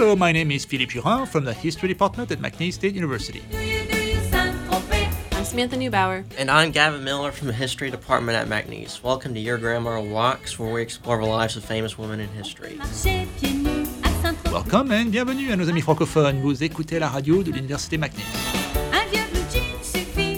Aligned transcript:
Hello, 0.00 0.16
my 0.16 0.32
name 0.32 0.50
is 0.50 0.64
Philippe 0.64 0.94
Girard 0.94 1.28
from 1.28 1.44
the 1.44 1.52
History 1.52 1.86
Department 1.86 2.30
at 2.30 2.38
McNeese 2.38 2.72
State 2.72 2.94
University. 2.94 3.44
I'm 4.32 5.44
Samantha 5.44 5.76
Neubauer. 5.76 6.24
And 6.38 6.50
I'm 6.50 6.70
Gavin 6.70 7.04
Miller 7.04 7.30
from 7.30 7.48
the 7.48 7.52
History 7.52 7.90
Department 7.90 8.34
at 8.34 8.48
McNeese. 8.48 9.02
Welcome 9.02 9.34
to 9.34 9.40
Your 9.40 9.58
Grandma 9.58 10.00
Rocks, 10.00 10.58
where 10.58 10.72
we 10.72 10.80
explore 10.80 11.18
the 11.18 11.26
lives 11.26 11.54
of 11.58 11.66
famous 11.66 11.98
women 11.98 12.18
in 12.18 12.30
history. 12.30 12.80
Welcome 14.50 14.90
and 14.90 15.12
bienvenue 15.12 15.50
à 15.50 15.58
nos 15.58 15.68
amis 15.68 15.82
francophones. 15.82 16.40
Vous 16.40 16.62
écoutez 16.62 16.98
la 16.98 17.10
radio 17.10 17.42
de 17.42 17.50
l'Université 17.50 17.98
McNeese. 17.98 18.24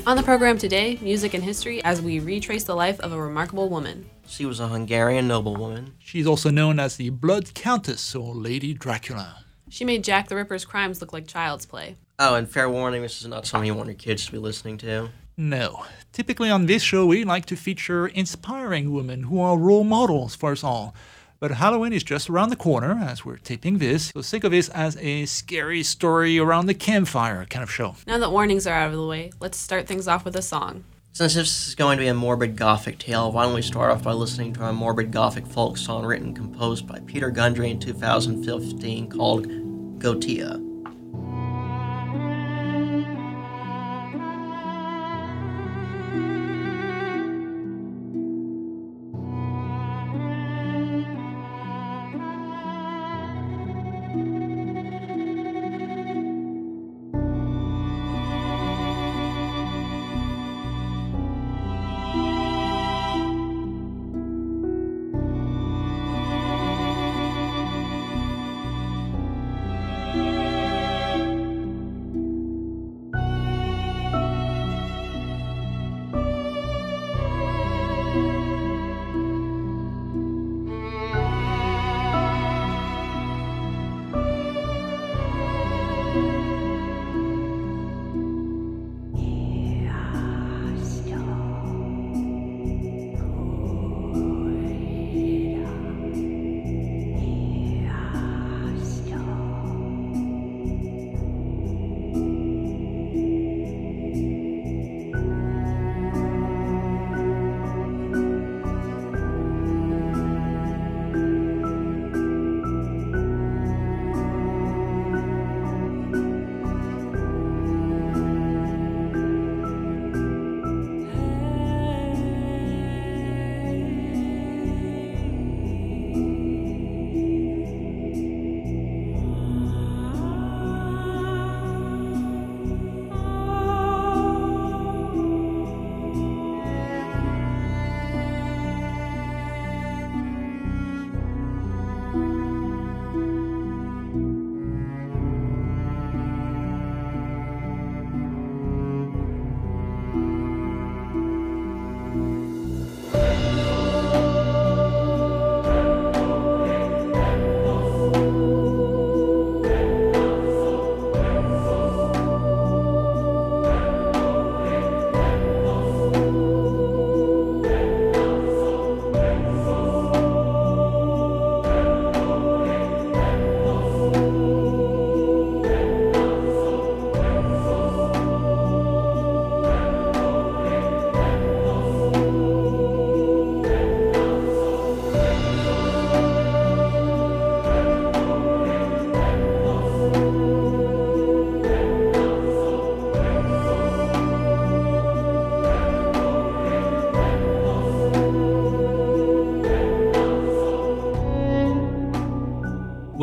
On 0.08 0.16
the 0.16 0.24
program 0.24 0.58
today, 0.58 0.98
music 1.00 1.34
and 1.34 1.44
history 1.44 1.80
as 1.84 2.02
we 2.02 2.18
retrace 2.18 2.64
the 2.64 2.74
life 2.74 2.98
of 2.98 3.12
a 3.12 3.22
remarkable 3.22 3.68
woman. 3.68 4.06
She 4.26 4.44
was 4.44 4.58
a 4.58 4.66
Hungarian 4.66 5.28
noblewoman. 5.28 5.92
She's 6.00 6.26
also 6.26 6.50
known 6.50 6.80
as 6.80 6.96
the 6.96 7.10
Blood 7.10 7.54
Countess 7.54 8.16
or 8.16 8.34
Lady 8.34 8.74
Dracula. 8.74 9.41
She 9.72 9.86
made 9.86 10.04
Jack 10.04 10.28
the 10.28 10.36
Ripper's 10.36 10.66
crimes 10.66 11.00
look 11.00 11.14
like 11.14 11.26
child's 11.26 11.64
play. 11.64 11.96
Oh, 12.18 12.34
and 12.34 12.46
fair 12.46 12.68
warning, 12.68 13.00
this 13.00 13.22
is 13.22 13.26
not 13.26 13.46
something 13.46 13.66
you 13.66 13.74
want 13.74 13.88
your 13.88 13.94
kids 13.94 14.26
to 14.26 14.32
be 14.32 14.36
listening 14.36 14.76
to. 14.76 15.08
No. 15.38 15.86
Typically 16.12 16.50
on 16.50 16.66
this 16.66 16.82
show, 16.82 17.06
we 17.06 17.24
like 17.24 17.46
to 17.46 17.56
feature 17.56 18.06
inspiring 18.06 18.92
women 18.92 19.22
who 19.22 19.40
are 19.40 19.56
role 19.56 19.82
models 19.82 20.34
for 20.34 20.52
us 20.52 20.62
all. 20.62 20.94
But 21.40 21.52
Halloween 21.52 21.94
is 21.94 22.02
just 22.02 22.28
around 22.28 22.50
the 22.50 22.56
corner 22.56 23.00
as 23.02 23.24
we're 23.24 23.38
taping 23.38 23.78
this, 23.78 24.12
so 24.14 24.20
think 24.20 24.44
of 24.44 24.50
this 24.50 24.68
as 24.68 24.98
a 24.98 25.24
scary 25.24 25.82
story 25.82 26.38
around 26.38 26.66
the 26.66 26.74
campfire 26.74 27.46
kind 27.46 27.62
of 27.62 27.70
show. 27.70 27.96
Now 28.06 28.18
that 28.18 28.30
warnings 28.30 28.66
are 28.66 28.74
out 28.74 28.88
of 28.88 28.92
the 28.92 29.06
way, 29.06 29.32
let's 29.40 29.56
start 29.56 29.86
things 29.86 30.06
off 30.06 30.26
with 30.26 30.36
a 30.36 30.42
song. 30.42 30.84
Since 31.14 31.34
this 31.34 31.68
is 31.68 31.74
going 31.74 31.98
to 31.98 32.02
be 32.02 32.08
a 32.08 32.14
morbid 32.14 32.56
gothic 32.56 32.98
tale, 32.98 33.30
why 33.30 33.44
don't 33.44 33.54
we 33.54 33.60
start 33.60 33.90
off 33.90 34.02
by 34.02 34.12
listening 34.12 34.54
to 34.54 34.64
a 34.64 34.72
morbid 34.72 35.10
gothic 35.10 35.46
folk 35.46 35.76
song 35.76 36.06
written 36.06 36.28
and 36.28 36.36
composed 36.36 36.86
by 36.86 37.00
Peter 37.00 37.30
Gundry 37.30 37.70
in 37.70 37.78
2015 37.78 39.10
called 39.10 39.61
Goetia. 40.02 40.71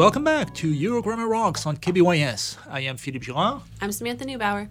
Welcome 0.10 0.24
back 0.24 0.56
to 0.56 0.68
Your 0.68 1.04
Grandma 1.04 1.26
Rocks 1.26 1.68
on 1.68 1.78
KBYS. 1.78 2.58
I 2.68 2.80
am 2.80 2.98
Philippe 2.98 3.28
Girard. 3.28 3.62
I'm 3.80 3.92
Samantha 3.92 4.26
Neubauer. 4.26 4.68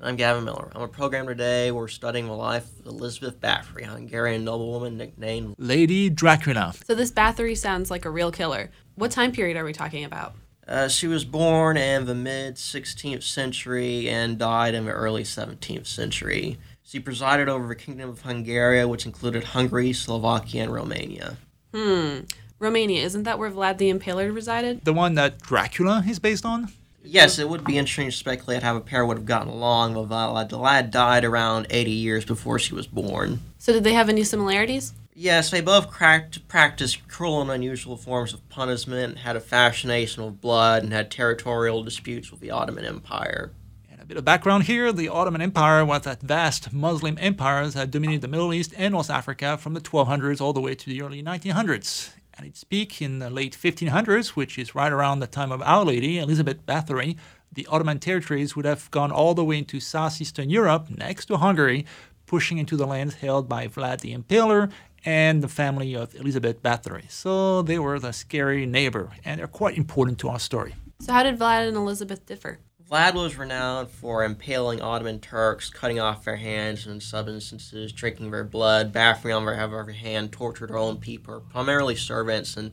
I'm 0.00 0.16
Gavin 0.16 0.46
Miller. 0.46 0.72
I'm 0.74 0.80
a 0.80 0.88
programmer 0.88 1.32
today, 1.32 1.70
we're 1.70 1.88
studying 1.88 2.24
the 2.24 2.32
life 2.32 2.66
of 2.80 2.86
Elizabeth 2.86 3.38
Bathory, 3.38 3.82
a 3.82 3.88
Hungarian 3.88 4.44
noblewoman 4.44 4.96
nicknamed 4.96 5.56
Lady 5.58 6.08
Dracula. 6.08 6.72
So 6.86 6.94
this 6.94 7.12
Bathory 7.12 7.54
sounds 7.54 7.90
like 7.90 8.06
a 8.06 8.10
real 8.10 8.32
killer. 8.32 8.70
What 8.94 9.10
time 9.10 9.30
period 9.30 9.58
are 9.58 9.64
we 9.66 9.74
talking 9.74 10.04
about? 10.04 10.32
Uh, 10.66 10.88
she 10.88 11.06
was 11.06 11.22
born 11.22 11.76
in 11.76 12.06
the 12.06 12.14
mid 12.14 12.54
16th 12.54 13.24
century 13.24 14.08
and 14.08 14.38
died 14.38 14.74
in 14.74 14.86
the 14.86 14.92
early 14.92 15.22
17th 15.22 15.86
century. 15.86 16.56
She 16.82 16.98
presided 16.98 17.50
over 17.50 17.68
the 17.68 17.76
Kingdom 17.76 18.08
of 18.08 18.22
Hungary, 18.22 18.82
which 18.86 19.04
included 19.04 19.44
Hungary, 19.44 19.92
Slovakia, 19.92 20.62
and 20.62 20.72
Romania. 20.72 21.36
Hmm. 21.74 22.20
Romania, 22.58 23.04
isn't 23.04 23.22
that 23.22 23.38
where 23.38 23.50
Vlad 23.50 23.78
the 23.78 23.92
Impaler 23.92 24.34
resided? 24.34 24.84
The 24.84 24.92
one 24.92 25.14
that 25.14 25.40
Dracula 25.40 26.04
is 26.08 26.18
based 26.18 26.44
on? 26.44 26.72
Yes, 27.04 27.38
it 27.38 27.48
would 27.48 27.64
be 27.64 27.78
interesting 27.78 28.10
to 28.10 28.12
speculate 28.12 28.62
how 28.62 28.74
the 28.74 28.80
pair 28.80 29.06
would 29.06 29.16
have 29.16 29.26
gotten 29.26 29.48
along, 29.48 29.94
but 29.94 30.08
Vlad, 30.08 30.48
the 30.48 30.58
lad 30.58 30.90
died 30.90 31.24
around 31.24 31.68
80 31.70 31.90
years 31.90 32.24
before 32.24 32.58
she 32.58 32.74
was 32.74 32.86
born. 32.86 33.40
So 33.58 33.72
did 33.72 33.84
they 33.84 33.92
have 33.92 34.08
any 34.08 34.24
similarities? 34.24 34.92
Yes, 35.14 35.50
they 35.50 35.60
both 35.60 35.90
cracked, 35.90 36.46
practiced 36.48 37.08
cruel 37.08 37.40
and 37.40 37.50
unusual 37.50 37.96
forms 37.96 38.34
of 38.34 38.48
punishment, 38.48 39.18
had 39.18 39.36
a 39.36 39.40
fascination 39.40 40.24
with 40.24 40.40
blood, 40.40 40.82
and 40.82 40.92
had 40.92 41.10
territorial 41.10 41.82
disputes 41.82 42.30
with 42.30 42.40
the 42.40 42.50
Ottoman 42.50 42.84
Empire. 42.84 43.52
And 43.90 44.00
a 44.00 44.04
bit 44.04 44.16
of 44.16 44.24
background 44.24 44.64
here 44.64 44.92
the 44.92 45.08
Ottoman 45.08 45.40
Empire 45.40 45.84
was 45.84 46.02
that 46.02 46.20
vast 46.20 46.72
Muslim 46.72 47.18
empire 47.20 47.66
that 47.68 47.90
dominated 47.90 48.20
the 48.20 48.28
Middle 48.28 48.52
East 48.52 48.74
and 48.76 48.92
North 48.92 49.10
Africa 49.10 49.56
from 49.56 49.74
the 49.74 49.80
1200s 49.80 50.40
all 50.40 50.52
the 50.52 50.60
way 50.60 50.74
to 50.74 50.86
the 50.86 51.02
early 51.02 51.22
1900s. 51.22 52.10
At 52.38 52.44
its 52.44 52.62
peak 52.62 53.02
in 53.02 53.18
the 53.18 53.30
late 53.30 53.58
1500s, 53.60 54.28
which 54.36 54.58
is 54.58 54.72
right 54.72 54.92
around 54.92 55.18
the 55.18 55.26
time 55.26 55.50
of 55.50 55.60
Our 55.62 55.84
Lady, 55.84 56.18
Elizabeth 56.18 56.64
Bathory, 56.64 57.16
the 57.52 57.66
Ottoman 57.66 57.98
territories 57.98 58.54
would 58.54 58.64
have 58.64 58.88
gone 58.92 59.10
all 59.10 59.34
the 59.34 59.44
way 59.44 59.58
into 59.58 59.80
southeastern 59.80 60.48
Europe, 60.48 60.88
next 60.88 61.26
to 61.26 61.38
Hungary, 61.38 61.84
pushing 62.26 62.58
into 62.58 62.76
the 62.76 62.86
lands 62.86 63.16
held 63.16 63.48
by 63.48 63.66
Vlad 63.66 64.02
the 64.02 64.16
Impaler 64.16 64.70
and 65.04 65.42
the 65.42 65.48
family 65.48 65.94
of 65.96 66.14
Elizabeth 66.14 66.62
Bathory. 66.62 67.10
So 67.10 67.62
they 67.62 67.80
were 67.80 67.98
the 67.98 68.12
scary 68.12 68.66
neighbor, 68.66 69.10
and 69.24 69.40
they're 69.40 69.48
quite 69.48 69.76
important 69.76 70.20
to 70.20 70.28
our 70.28 70.38
story. 70.38 70.76
So, 71.00 71.12
how 71.12 71.24
did 71.24 71.40
Vlad 71.40 71.66
and 71.66 71.76
Elizabeth 71.76 72.24
differ? 72.24 72.60
Vlad 72.90 73.12
was 73.14 73.36
renowned 73.36 73.90
for 73.90 74.24
impaling 74.24 74.80
Ottoman 74.80 75.20
Turks, 75.20 75.68
cutting 75.68 76.00
off 76.00 76.24
their 76.24 76.36
hands 76.36 76.86
in 76.86 77.02
some 77.02 77.28
instances, 77.28 77.92
drinking 77.92 78.30
their 78.30 78.44
blood, 78.44 78.94
battering 78.94 79.34
on 79.34 79.44
their 79.44 79.54
every 79.54 79.94
hand, 79.94 80.32
tortured 80.32 80.70
her 80.70 80.78
own 80.78 80.96
people, 80.96 81.44
primarily 81.50 81.94
servants 81.94 82.56
and 82.56 82.72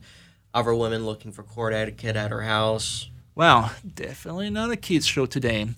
other 0.54 0.74
women 0.74 1.04
looking 1.04 1.32
for 1.32 1.42
court 1.42 1.74
etiquette 1.74 2.16
at 2.16 2.30
her 2.30 2.40
house. 2.40 3.10
Well, 3.34 3.72
definitely 3.94 4.48
not 4.48 4.70
a 4.70 4.76
kids 4.76 5.06
show 5.06 5.26
today. 5.26 5.68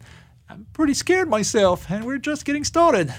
I'm 0.49 0.67
pretty 0.73 0.94
scared 0.94 1.29
myself, 1.29 1.90
and 1.90 2.05
we're 2.05 2.19
just 2.19 2.44
getting 2.44 2.62
started. 2.62 3.12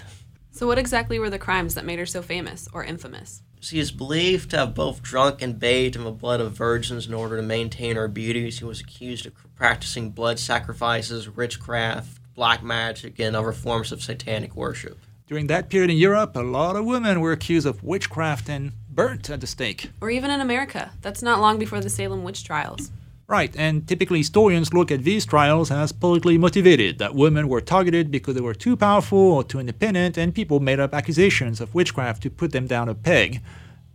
So, 0.51 0.68
what 0.68 0.80
exactly 0.80 1.19
were 1.19 1.30
the 1.30 1.38
crimes 1.38 1.75
that 1.75 1.86
made 1.86 2.00
her 2.00 2.06
so 2.06 2.21
famous 2.21 2.69
or 2.71 2.81
infamous? 2.86 3.44
She 3.61 3.79
is 3.79 3.91
believed 3.91 4.51
to 4.51 4.57
have 4.57 4.73
both 4.73 5.03
drunk 5.03 5.41
and 5.41 5.59
bathed 5.59 5.97
in 5.97 6.06
the 6.06 6.11
blood 6.11 6.39
of 6.39 6.53
virgins 6.53 7.07
in 7.07 7.13
order 7.13 7.35
to 7.35 7.44
maintain 7.44 7.97
her 7.97 8.07
beauty. 8.07 8.50
She 8.51 8.63
was 8.63 8.79
accused 8.79 9.25
of 9.25 9.33
practicing 9.56 10.11
blood 10.11 10.39
sacrifices, 10.39 11.29
witchcraft, 11.29 12.19
black 12.35 12.63
magic, 12.63 13.19
and 13.19 13.35
other 13.35 13.51
forms 13.51 13.91
of 13.91 14.01
satanic 14.01 14.56
worship. 14.56 14.97
During 15.27 15.47
that 15.47 15.69
period 15.69 15.91
in 15.91 15.97
Europe, 15.97 16.35
a 16.35 16.39
lot 16.39 16.77
of 16.77 16.85
women 16.85 17.19
were 17.19 17.33
accused 17.33 17.67
of 17.67 17.83
witchcraft 17.83 18.50
and 18.50 18.71
burnt 18.89 19.29
at 19.29 19.41
the 19.41 19.47
stake. 19.47 19.91
Or 20.01 20.09
even 20.09 20.31
in 20.31 20.39
America. 20.39 20.91
That's 21.01 21.21
not 21.21 21.41
long 21.41 21.59
before 21.59 21.81
the 21.81 21.89
Salem 21.89 22.23
witch 22.23 22.44
trials. 22.44 22.89
Right, 23.30 23.56
and 23.56 23.88
typically 23.88 24.18
historians 24.18 24.74
look 24.74 24.90
at 24.90 25.04
these 25.04 25.24
trials 25.24 25.70
as 25.70 25.92
politically 25.92 26.40
motivated, 26.40 26.98
that 26.98 27.14
women 27.14 27.48
were 27.48 27.62
targeted 27.62 28.10
because 28.10 28.34
they 28.34 28.42
were 28.42 28.56
too 28.56 28.76
powerful 28.76 29.20
or 29.20 29.44
too 29.44 29.60
independent, 29.60 30.18
and 30.18 30.34
people 30.34 30.60
made 30.60 30.80
up 30.80 30.96
accusations 30.96 31.62
of 31.62 31.76
witchcraft 31.76 32.24
to 32.24 32.31
put 32.31 32.52
them 32.54 32.66
down 32.66 32.90
a 32.90 32.96
peg. 32.96 33.42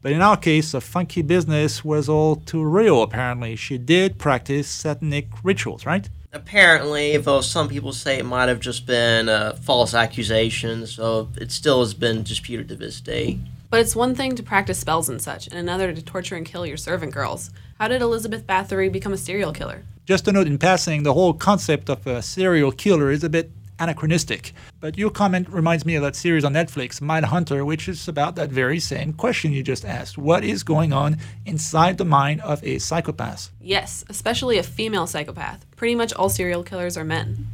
But 0.02 0.12
in 0.12 0.22
our 0.22 0.36
case, 0.36 0.70
the 0.70 0.80
funky 0.80 1.20
business 1.20 1.84
was 1.84 2.08
all 2.08 2.36
too 2.36 2.62
real, 2.62 3.02
apparently. 3.02 3.56
She 3.56 3.76
did 3.76 4.20
practice 4.20 4.68
satanic 4.68 5.26
rituals, 5.42 5.84
right? 5.84 6.08
Apparently, 6.32 7.16
though 7.16 7.40
some 7.40 7.68
people 7.68 7.92
say 7.92 8.20
it 8.20 8.24
might 8.24 8.48
have 8.48 8.60
just 8.60 8.86
been 8.86 9.28
uh, 9.28 9.54
false 9.54 9.94
accusations, 9.94 10.92
so 10.94 11.28
it 11.36 11.50
still 11.50 11.80
has 11.80 11.92
been 11.92 12.22
disputed 12.22 12.68
to 12.68 12.76
this 12.76 13.00
day. 13.00 13.40
But 13.74 13.80
it's 13.80 13.96
one 13.96 14.14
thing 14.14 14.36
to 14.36 14.42
practice 14.44 14.78
spells 14.78 15.08
and 15.08 15.20
such, 15.20 15.48
and 15.48 15.56
another 15.56 15.92
to 15.92 16.00
torture 16.00 16.36
and 16.36 16.46
kill 16.46 16.64
your 16.64 16.76
servant 16.76 17.12
girls. 17.12 17.50
How 17.80 17.88
did 17.88 18.02
Elizabeth 18.02 18.46
Bathory 18.46 18.88
become 18.88 19.12
a 19.12 19.16
serial 19.16 19.52
killer? 19.52 19.82
Just 20.06 20.28
a 20.28 20.32
note 20.32 20.46
in 20.46 20.58
passing, 20.58 21.02
the 21.02 21.12
whole 21.12 21.34
concept 21.34 21.90
of 21.90 22.06
a 22.06 22.22
serial 22.22 22.70
killer 22.70 23.10
is 23.10 23.24
a 23.24 23.28
bit 23.28 23.50
anachronistic. 23.80 24.52
But 24.78 24.96
your 24.96 25.10
comment 25.10 25.48
reminds 25.48 25.84
me 25.84 25.96
of 25.96 26.04
that 26.04 26.14
series 26.14 26.44
on 26.44 26.52
Netflix, 26.52 27.00
Mindhunter, 27.00 27.66
which 27.66 27.88
is 27.88 28.06
about 28.06 28.36
that 28.36 28.50
very 28.50 28.78
same 28.78 29.12
question 29.12 29.50
you 29.50 29.64
just 29.64 29.84
asked. 29.84 30.16
What 30.16 30.44
is 30.44 30.62
going 30.62 30.92
on 30.92 31.18
inside 31.44 31.98
the 31.98 32.04
mind 32.04 32.42
of 32.42 32.62
a 32.62 32.78
psychopath? 32.78 33.50
Yes, 33.60 34.04
especially 34.08 34.56
a 34.56 34.62
female 34.62 35.08
psychopath. 35.08 35.66
Pretty 35.74 35.96
much 35.96 36.12
all 36.12 36.28
serial 36.28 36.62
killers 36.62 36.96
are 36.96 37.04
men. 37.04 37.48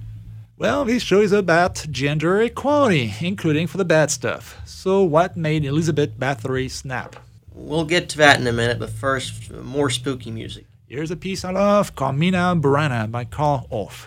Well, 0.60 0.84
this 0.84 1.02
show 1.02 1.22
is 1.22 1.32
about 1.32 1.86
gender 1.90 2.38
equality, 2.42 3.14
including 3.22 3.66
for 3.66 3.78
the 3.78 3.84
bad 3.86 4.10
stuff. 4.10 4.60
So, 4.66 5.02
what 5.02 5.34
made 5.34 5.64
Elizabeth 5.64 6.10
Bathory 6.18 6.70
snap? 6.70 7.16
We'll 7.54 7.86
get 7.86 8.10
to 8.10 8.18
that 8.18 8.38
in 8.38 8.46
a 8.46 8.52
minute, 8.52 8.78
but 8.78 8.90
first, 8.90 9.50
more 9.50 9.88
spooky 9.88 10.30
music. 10.30 10.66
Here's 10.86 11.10
a 11.10 11.16
piece 11.16 11.46
I 11.46 11.52
love, 11.52 11.94
Carmina 11.94 12.54
Burana 12.60 13.10
by 13.10 13.24
Carl 13.24 13.68
Orff. 13.72 14.04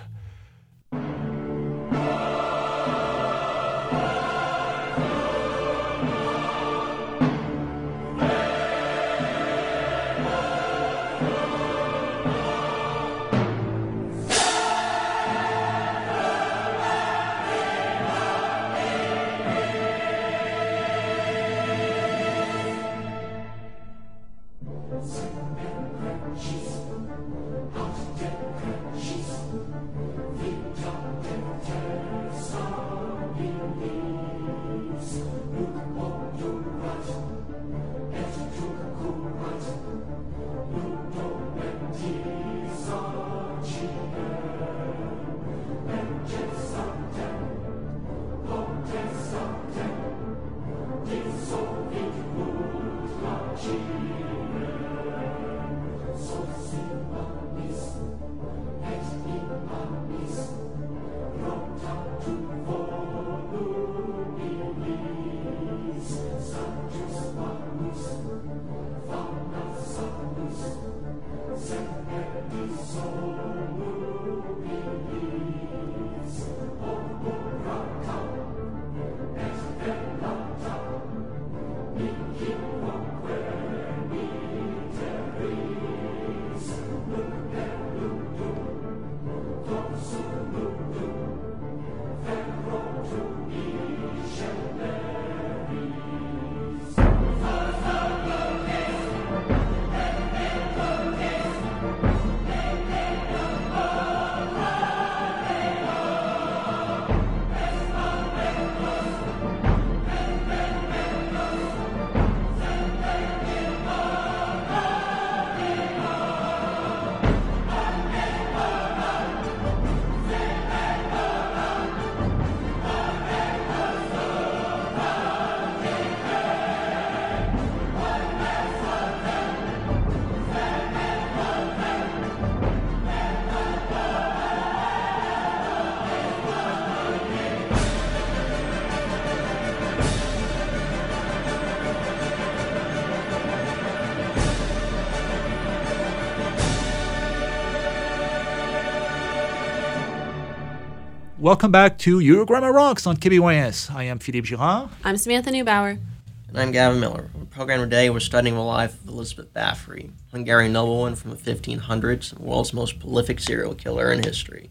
Welcome 151.44 151.74
back 151.74 151.98
to 151.98 152.22
Your 152.22 152.46
Grandma 152.46 152.70
Rocks 152.70 153.06
on 153.06 153.18
KBYS. 153.18 153.94
I 153.94 154.04
am 154.04 154.18
Philippe 154.18 154.48
Girard. 154.48 154.88
I'm 155.04 155.18
Samantha 155.18 155.52
Neubauer. 155.52 156.00
And 156.48 156.58
I'm 156.58 156.72
Gavin 156.72 157.02
Miller. 157.02 157.30
On 157.34 157.42
the 157.42 157.46
program 157.48 157.82
today, 157.82 158.10
we're 158.10 158.22
studying 158.22 158.56
the 158.56 158.62
life 158.62 158.94
of 158.94 159.10
Elizabeth 159.10 159.54
Bathory, 159.54 160.12
Hungarian 160.32 160.72
noblewoman 160.72 161.18
from 161.18 161.32
the 161.32 161.36
1500s 161.36 162.32
and 162.32 162.40
the 162.40 162.46
world's 162.46 162.74
most 162.74 162.98
prolific 162.98 163.42
serial 163.42 163.76
killer 163.76 164.14
in 164.14 164.24
history. 164.24 164.70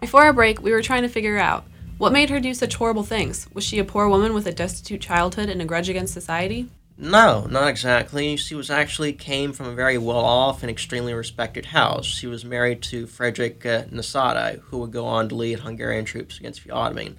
Before 0.00 0.22
our 0.22 0.32
break, 0.32 0.62
we 0.62 0.72
were 0.72 0.80
trying 0.80 1.02
to 1.02 1.10
figure 1.10 1.36
out 1.36 1.66
what 1.98 2.14
made 2.14 2.30
her 2.30 2.40
do 2.40 2.54
such 2.54 2.76
horrible 2.76 3.02
things. 3.02 3.46
Was 3.52 3.64
she 3.64 3.78
a 3.78 3.84
poor 3.84 4.08
woman 4.08 4.32
with 4.32 4.46
a 4.46 4.52
destitute 4.52 5.02
childhood 5.02 5.50
and 5.50 5.60
a 5.60 5.66
grudge 5.66 5.90
against 5.90 6.14
society? 6.14 6.70
No, 7.00 7.46
not 7.48 7.68
exactly. 7.68 8.36
She 8.36 8.56
was 8.56 8.70
actually 8.70 9.12
came 9.12 9.52
from 9.52 9.66
a 9.66 9.74
very 9.74 9.98
well-off 9.98 10.64
and 10.64 10.70
extremely 10.70 11.14
respected 11.14 11.66
house. 11.66 12.06
She 12.06 12.26
was 12.26 12.44
married 12.44 12.82
to 12.82 13.06
Frederick 13.06 13.64
uh, 13.64 13.84
Nadasdy, 13.84 14.58
who 14.62 14.78
would 14.78 14.90
go 14.90 15.06
on 15.06 15.28
to 15.28 15.36
lead 15.36 15.60
Hungarian 15.60 16.04
troops 16.04 16.40
against 16.40 16.64
the 16.64 16.72
Ottoman, 16.72 17.16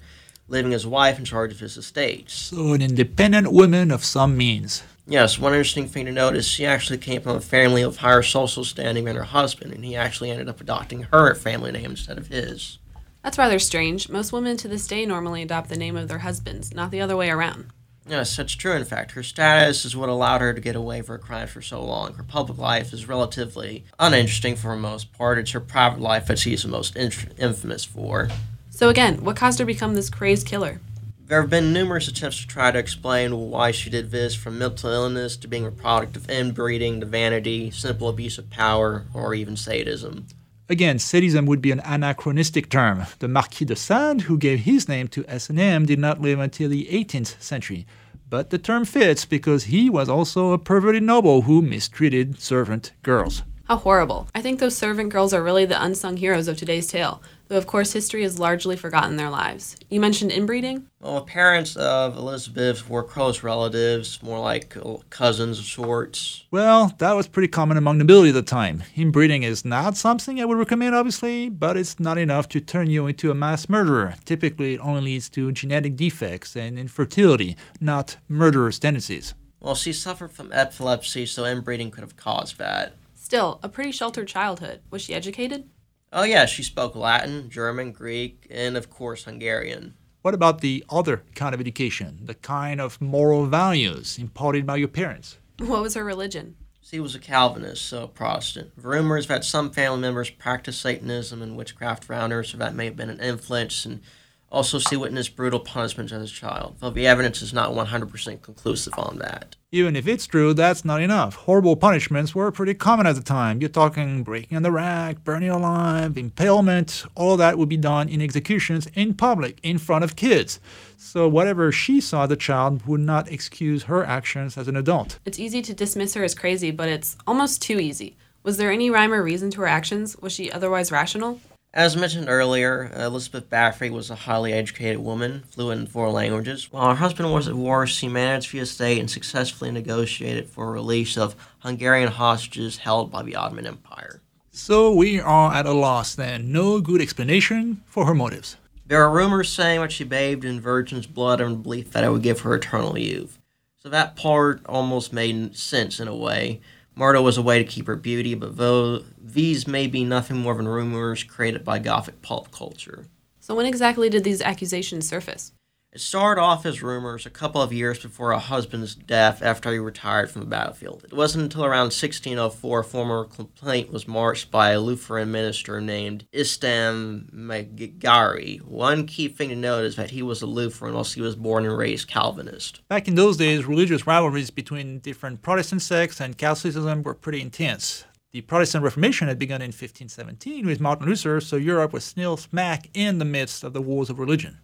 leaving 0.48 0.72
his 0.72 0.86
wife 0.86 1.18
in 1.18 1.24
charge 1.24 1.50
of 1.50 1.60
his 1.60 1.78
estates. 1.78 2.34
So, 2.34 2.74
an 2.74 2.82
independent 2.82 3.52
woman 3.52 3.90
of 3.90 4.04
some 4.04 4.36
means. 4.36 4.82
Yes, 5.06 5.38
one 5.38 5.54
interesting 5.54 5.88
thing 5.88 6.04
to 6.04 6.12
note 6.12 6.36
is 6.36 6.46
she 6.46 6.66
actually 6.66 6.98
came 6.98 7.22
from 7.22 7.36
a 7.36 7.40
family 7.40 7.80
of 7.80 7.96
higher 7.96 8.22
social 8.22 8.64
standing 8.64 9.06
than 9.06 9.16
her 9.16 9.24
husband, 9.24 9.72
and 9.72 9.82
he 9.82 9.96
actually 9.96 10.30
ended 10.30 10.50
up 10.50 10.60
adopting 10.60 11.04
her 11.04 11.34
family 11.34 11.72
name 11.72 11.92
instead 11.92 12.18
of 12.18 12.28
his. 12.28 12.78
That's 13.24 13.38
rather 13.38 13.58
strange. 13.58 14.10
Most 14.10 14.30
women 14.30 14.58
to 14.58 14.68
this 14.68 14.86
day 14.86 15.06
normally 15.06 15.42
adopt 15.42 15.70
the 15.70 15.76
name 15.76 15.96
of 15.96 16.08
their 16.08 16.18
husbands, 16.18 16.74
not 16.74 16.90
the 16.90 17.00
other 17.00 17.16
way 17.16 17.30
around. 17.30 17.72
Yes, 18.08 18.36
that's 18.36 18.54
true. 18.54 18.72
In 18.72 18.84
fact, 18.84 19.12
her 19.12 19.22
status 19.22 19.84
is 19.84 19.96
what 19.96 20.08
allowed 20.08 20.40
her 20.40 20.52
to 20.52 20.60
get 20.60 20.74
away 20.74 21.00
with 21.00 21.08
her 21.08 21.18
crimes 21.18 21.50
for 21.50 21.62
so 21.62 21.84
long. 21.84 22.14
Her 22.14 22.22
public 22.22 22.58
life 22.58 22.92
is 22.92 23.06
relatively 23.06 23.84
uninteresting 23.98 24.56
for 24.56 24.74
the 24.74 24.80
most 24.80 25.12
part. 25.12 25.38
It's 25.38 25.52
her 25.52 25.60
private 25.60 26.00
life 26.00 26.26
that 26.26 26.38
she's 26.38 26.62
the 26.62 26.68
most 26.68 26.96
in- 26.96 27.12
infamous 27.38 27.84
for. 27.84 28.28
So, 28.70 28.88
again, 28.88 29.22
what 29.22 29.36
caused 29.36 29.58
her 29.58 29.64
to 29.64 29.66
become 29.66 29.94
this 29.94 30.10
crazed 30.10 30.46
killer? 30.46 30.80
There 31.26 31.40
have 31.40 31.50
been 31.50 31.72
numerous 31.72 32.08
attempts 32.08 32.40
to 32.40 32.46
try 32.48 32.72
to 32.72 32.78
explain 32.78 33.36
why 33.50 33.70
she 33.70 33.88
did 33.90 34.10
this, 34.10 34.34
from 34.34 34.58
mental 34.58 34.90
illness 34.90 35.36
to 35.36 35.46
being 35.46 35.64
a 35.64 35.70
product 35.70 36.16
of 36.16 36.28
inbreeding 36.28 36.98
to 37.00 37.06
vanity, 37.06 37.70
simple 37.70 38.08
abuse 38.08 38.36
of 38.38 38.50
power, 38.50 39.04
or 39.14 39.34
even 39.34 39.56
sadism. 39.56 40.26
Again, 40.70 41.00
sadism 41.00 41.46
would 41.46 41.60
be 41.60 41.72
an 41.72 41.82
anachronistic 41.84 42.70
term. 42.70 43.04
The 43.18 43.26
Marquis 43.26 43.64
de 43.64 43.74
Sade, 43.74 44.20
who 44.22 44.38
gave 44.38 44.60
his 44.60 44.88
name 44.88 45.08
to 45.08 45.24
S&M, 45.26 45.84
did 45.84 45.98
not 45.98 46.20
live 46.20 46.38
until 46.38 46.68
the 46.68 46.86
18th 46.92 47.42
century. 47.42 47.88
But 48.28 48.50
the 48.50 48.58
term 48.58 48.84
fits 48.84 49.24
because 49.24 49.64
he 49.64 49.90
was 49.90 50.08
also 50.08 50.52
a 50.52 50.58
perverted 50.58 51.02
noble 51.02 51.42
who 51.42 51.60
mistreated 51.60 52.40
servant 52.40 52.92
girls. 53.02 53.42
How 53.70 53.76
horrible. 53.76 54.26
I 54.34 54.42
think 54.42 54.58
those 54.58 54.76
servant 54.76 55.10
girls 55.10 55.32
are 55.32 55.44
really 55.44 55.64
the 55.64 55.80
unsung 55.80 56.16
heroes 56.16 56.48
of 56.48 56.56
today's 56.56 56.88
tale, 56.88 57.22
though 57.46 57.56
of 57.56 57.68
course 57.68 57.92
history 57.92 58.24
has 58.24 58.36
largely 58.36 58.74
forgotten 58.74 59.14
their 59.14 59.30
lives. 59.30 59.76
You 59.88 60.00
mentioned 60.00 60.32
inbreeding? 60.32 60.88
Well, 60.98 61.14
the 61.14 61.20
parents 61.20 61.76
of 61.76 62.16
Elizabeth 62.16 62.90
were 62.90 63.04
close 63.04 63.44
relatives, 63.44 64.20
more 64.24 64.40
like 64.40 64.76
uh, 64.76 64.96
cousins 65.10 65.60
of 65.60 65.66
sorts. 65.66 66.46
Well, 66.50 66.96
that 66.98 67.12
was 67.12 67.28
pretty 67.28 67.46
common 67.46 67.76
among 67.76 67.98
nobility 67.98 68.30
at 68.30 68.34
the 68.34 68.42
time. 68.42 68.82
Inbreeding 68.96 69.44
is 69.44 69.64
not 69.64 69.96
something 69.96 70.40
I 70.40 70.46
would 70.46 70.58
recommend, 70.58 70.96
obviously, 70.96 71.48
but 71.48 71.76
it's 71.76 72.00
not 72.00 72.18
enough 72.18 72.48
to 72.48 72.60
turn 72.60 72.90
you 72.90 73.06
into 73.06 73.30
a 73.30 73.36
mass 73.36 73.68
murderer. 73.68 74.16
Typically, 74.24 74.74
it 74.74 74.80
only 74.80 75.02
leads 75.02 75.28
to 75.28 75.52
genetic 75.52 75.94
defects 75.94 76.56
and 76.56 76.76
infertility, 76.76 77.54
not 77.80 78.16
murderous 78.28 78.80
tendencies. 78.80 79.32
Well, 79.60 79.76
she 79.76 79.92
suffered 79.92 80.32
from 80.32 80.50
epilepsy, 80.52 81.26
so 81.26 81.44
inbreeding 81.44 81.92
could 81.92 82.00
have 82.00 82.16
caused 82.16 82.58
that. 82.58 82.94
Still, 83.30 83.60
a 83.62 83.68
pretty 83.68 83.92
sheltered 83.92 84.26
childhood. 84.26 84.80
Was 84.90 85.02
she 85.02 85.14
educated? 85.14 85.70
Oh, 86.12 86.24
yeah, 86.24 86.46
she 86.46 86.64
spoke 86.64 86.96
Latin, 86.96 87.48
German, 87.48 87.92
Greek, 87.92 88.44
and 88.50 88.76
of 88.76 88.90
course 88.90 89.22
Hungarian. 89.22 89.94
What 90.22 90.34
about 90.34 90.62
the 90.62 90.84
other 90.90 91.22
kind 91.36 91.54
of 91.54 91.60
education, 91.60 92.22
the 92.24 92.34
kind 92.34 92.80
of 92.80 93.00
moral 93.00 93.46
values 93.46 94.18
imparted 94.18 94.66
by 94.66 94.78
your 94.78 94.88
parents? 94.88 95.38
What 95.60 95.80
was 95.80 95.94
her 95.94 96.02
religion? 96.02 96.56
She 96.82 96.98
was 96.98 97.14
a 97.14 97.20
Calvinist, 97.20 97.86
so 97.86 98.02
a 98.02 98.08
Protestant. 98.08 98.72
Rumors 98.76 99.28
that 99.28 99.44
some 99.44 99.70
family 99.70 100.00
members 100.00 100.30
practiced 100.30 100.80
Satanism 100.80 101.40
and 101.40 101.56
witchcraft 101.56 102.10
around 102.10 102.32
her, 102.32 102.42
so 102.42 102.58
that 102.58 102.74
may 102.74 102.86
have 102.86 102.96
been 102.96 103.10
an 103.10 103.20
influence, 103.20 103.84
and 103.84 104.00
also 104.50 104.78
she 104.78 104.96
witnessed 104.96 105.36
brutal 105.36 105.60
punishment 105.60 106.12
as 106.12 106.30
a 106.30 106.34
child, 106.34 106.76
though 106.80 106.90
the 106.90 107.06
evidence 107.06 107.42
is 107.42 107.52
not 107.52 107.72
100% 107.72 108.42
conclusive 108.42 108.94
on 108.98 109.18
that. 109.18 109.56
Even 109.72 109.94
if 109.94 110.08
it's 110.08 110.26
true, 110.26 110.52
that's 110.52 110.84
not 110.84 111.00
enough. 111.00 111.36
Horrible 111.36 111.76
punishments 111.76 112.34
were 112.34 112.50
pretty 112.50 112.74
common 112.74 113.06
at 113.06 113.14
the 113.14 113.22
time. 113.22 113.60
You're 113.60 113.70
talking 113.70 114.24
breaking 114.24 114.56
on 114.56 114.64
the 114.64 114.72
rack, 114.72 115.22
burning 115.22 115.50
alive, 115.50 116.18
impalement, 116.18 117.04
all 117.14 117.36
that 117.36 117.56
would 117.56 117.68
be 117.68 117.76
done 117.76 118.08
in 118.08 118.20
executions 118.20 118.88
in 118.94 119.14
public, 119.14 119.60
in 119.62 119.78
front 119.78 120.02
of 120.02 120.16
kids. 120.16 120.58
So 120.96 121.28
whatever 121.28 121.70
she 121.70 122.00
saw 122.00 122.26
the 122.26 122.36
child 122.36 122.84
would 122.86 123.00
not 123.00 123.30
excuse 123.30 123.84
her 123.84 124.04
actions 124.04 124.58
as 124.58 124.66
an 124.66 124.76
adult. 124.76 125.20
It's 125.24 125.38
easy 125.38 125.62
to 125.62 125.74
dismiss 125.74 126.14
her 126.14 126.24
as 126.24 126.34
crazy, 126.34 126.72
but 126.72 126.88
it's 126.88 127.16
almost 127.26 127.62
too 127.62 127.78
easy. 127.78 128.16
Was 128.42 128.56
there 128.56 128.72
any 128.72 128.90
rhyme 128.90 129.12
or 129.12 129.22
reason 129.22 129.50
to 129.50 129.60
her 129.60 129.66
actions? 129.66 130.16
Was 130.16 130.32
she 130.32 130.50
otherwise 130.50 130.90
rational? 130.90 131.40
As 131.72 131.96
mentioned 131.96 132.28
earlier, 132.28 132.90
Elizabeth 132.96 133.48
Bathory 133.48 133.92
was 133.92 134.10
a 134.10 134.16
highly 134.16 134.52
educated 134.52 134.98
woman, 134.98 135.44
fluent 135.50 135.82
in 135.82 135.86
four 135.86 136.10
languages. 136.10 136.72
While 136.72 136.88
her 136.88 136.94
husband 136.96 137.32
was 137.32 137.46
at 137.46 137.54
war, 137.54 137.86
she 137.86 138.08
managed 138.08 138.52
the 138.52 138.58
estate 138.58 138.98
and 138.98 139.08
successfully 139.08 139.70
negotiated 139.70 140.48
for 140.48 140.66
the 140.66 140.72
release 140.72 141.16
of 141.16 141.36
Hungarian 141.60 142.10
hostages 142.10 142.78
held 142.78 143.12
by 143.12 143.22
the 143.22 143.36
Ottoman 143.36 143.68
Empire. 143.68 144.20
So 144.50 144.92
we 144.92 145.20
are 145.20 145.54
at 145.54 145.64
a 145.64 145.72
loss 145.72 146.16
then. 146.16 146.50
No 146.50 146.80
good 146.80 147.00
explanation 147.00 147.84
for 147.86 148.04
her 148.04 148.14
motives. 148.14 148.56
There 148.84 149.04
are 149.04 149.14
rumors 149.14 149.48
saying 149.48 149.80
that 149.80 149.92
she 149.92 150.02
bathed 150.02 150.44
in 150.44 150.60
virgin's 150.60 151.06
blood 151.06 151.40
in 151.40 151.50
the 151.50 151.56
belief 151.56 151.92
that 151.92 152.02
it 152.02 152.10
would 152.10 152.22
give 152.22 152.40
her 152.40 152.56
eternal 152.56 152.98
youth. 152.98 153.38
So 153.76 153.88
that 153.90 154.16
part 154.16 154.60
almost 154.66 155.12
made 155.12 155.56
sense 155.56 156.00
in 156.00 156.08
a 156.08 156.16
way. 156.16 156.60
Murder 157.00 157.22
was 157.22 157.38
a 157.38 157.42
way 157.42 157.56
to 157.56 157.64
keep 157.64 157.86
her 157.86 157.96
beauty, 157.96 158.34
but 158.34 158.58
though 158.58 159.02
these 159.18 159.66
may 159.66 159.86
be 159.86 160.04
nothing 160.04 160.36
more 160.36 160.54
than 160.54 160.68
rumors 160.68 161.24
created 161.24 161.64
by 161.64 161.78
Gothic 161.78 162.20
pulp 162.20 162.52
culture. 162.52 163.06
So, 163.40 163.54
when 163.54 163.64
exactly 163.64 164.10
did 164.10 164.22
these 164.22 164.42
accusations 164.42 165.08
surface? 165.08 165.52
It 165.92 166.00
started 166.00 166.40
off 166.40 166.64
as 166.66 166.84
rumors 166.84 167.26
a 167.26 167.30
couple 167.30 167.60
of 167.60 167.72
years 167.72 167.98
before 167.98 168.32
her 168.32 168.38
husband's 168.38 168.94
death 168.94 169.42
after 169.42 169.72
he 169.72 169.80
retired 169.80 170.30
from 170.30 170.42
the 170.42 170.46
battlefield. 170.46 171.02
It 171.02 171.12
wasn't 171.12 171.42
until 171.42 171.64
around 171.64 171.86
1604 171.86 172.78
a 172.78 172.84
formal 172.84 173.24
complaint 173.24 173.90
was 173.90 174.06
marched 174.06 174.52
by 174.52 174.70
a 174.70 174.78
Lutheran 174.78 175.32
minister 175.32 175.80
named 175.80 176.28
István 176.32 177.32
Magyari. 177.32 178.62
One 178.62 179.04
key 179.04 179.26
thing 179.26 179.48
to 179.48 179.56
note 179.56 179.84
is 179.84 179.96
that 179.96 180.12
he 180.12 180.22
was 180.22 180.42
a 180.42 180.46
Lutheran 180.46 180.94
whilst 180.94 181.14
he 181.14 181.22
was 181.22 181.34
born 181.34 181.66
and 181.66 181.76
raised 181.76 182.06
Calvinist. 182.06 182.86
Back 182.86 183.08
in 183.08 183.16
those 183.16 183.36
days, 183.36 183.64
religious 183.64 184.06
rivalries 184.06 184.50
between 184.50 185.00
different 185.00 185.42
Protestant 185.42 185.82
sects 185.82 186.20
and 186.20 186.38
Catholicism 186.38 187.02
were 187.02 187.14
pretty 187.14 187.40
intense. 187.40 188.04
The 188.30 188.42
Protestant 188.42 188.84
Reformation 188.84 189.26
had 189.26 189.40
begun 189.40 189.60
in 189.60 189.72
1517 189.72 190.66
with 190.66 190.78
Martin 190.78 191.08
Luther, 191.08 191.40
so 191.40 191.56
Europe 191.56 191.92
was 191.92 192.04
still 192.04 192.36
smack 192.36 192.88
in 192.94 193.18
the 193.18 193.24
midst 193.24 193.64
of 193.64 193.72
the 193.72 193.82
wars 193.82 194.08
of 194.08 194.20
religion. 194.20 194.58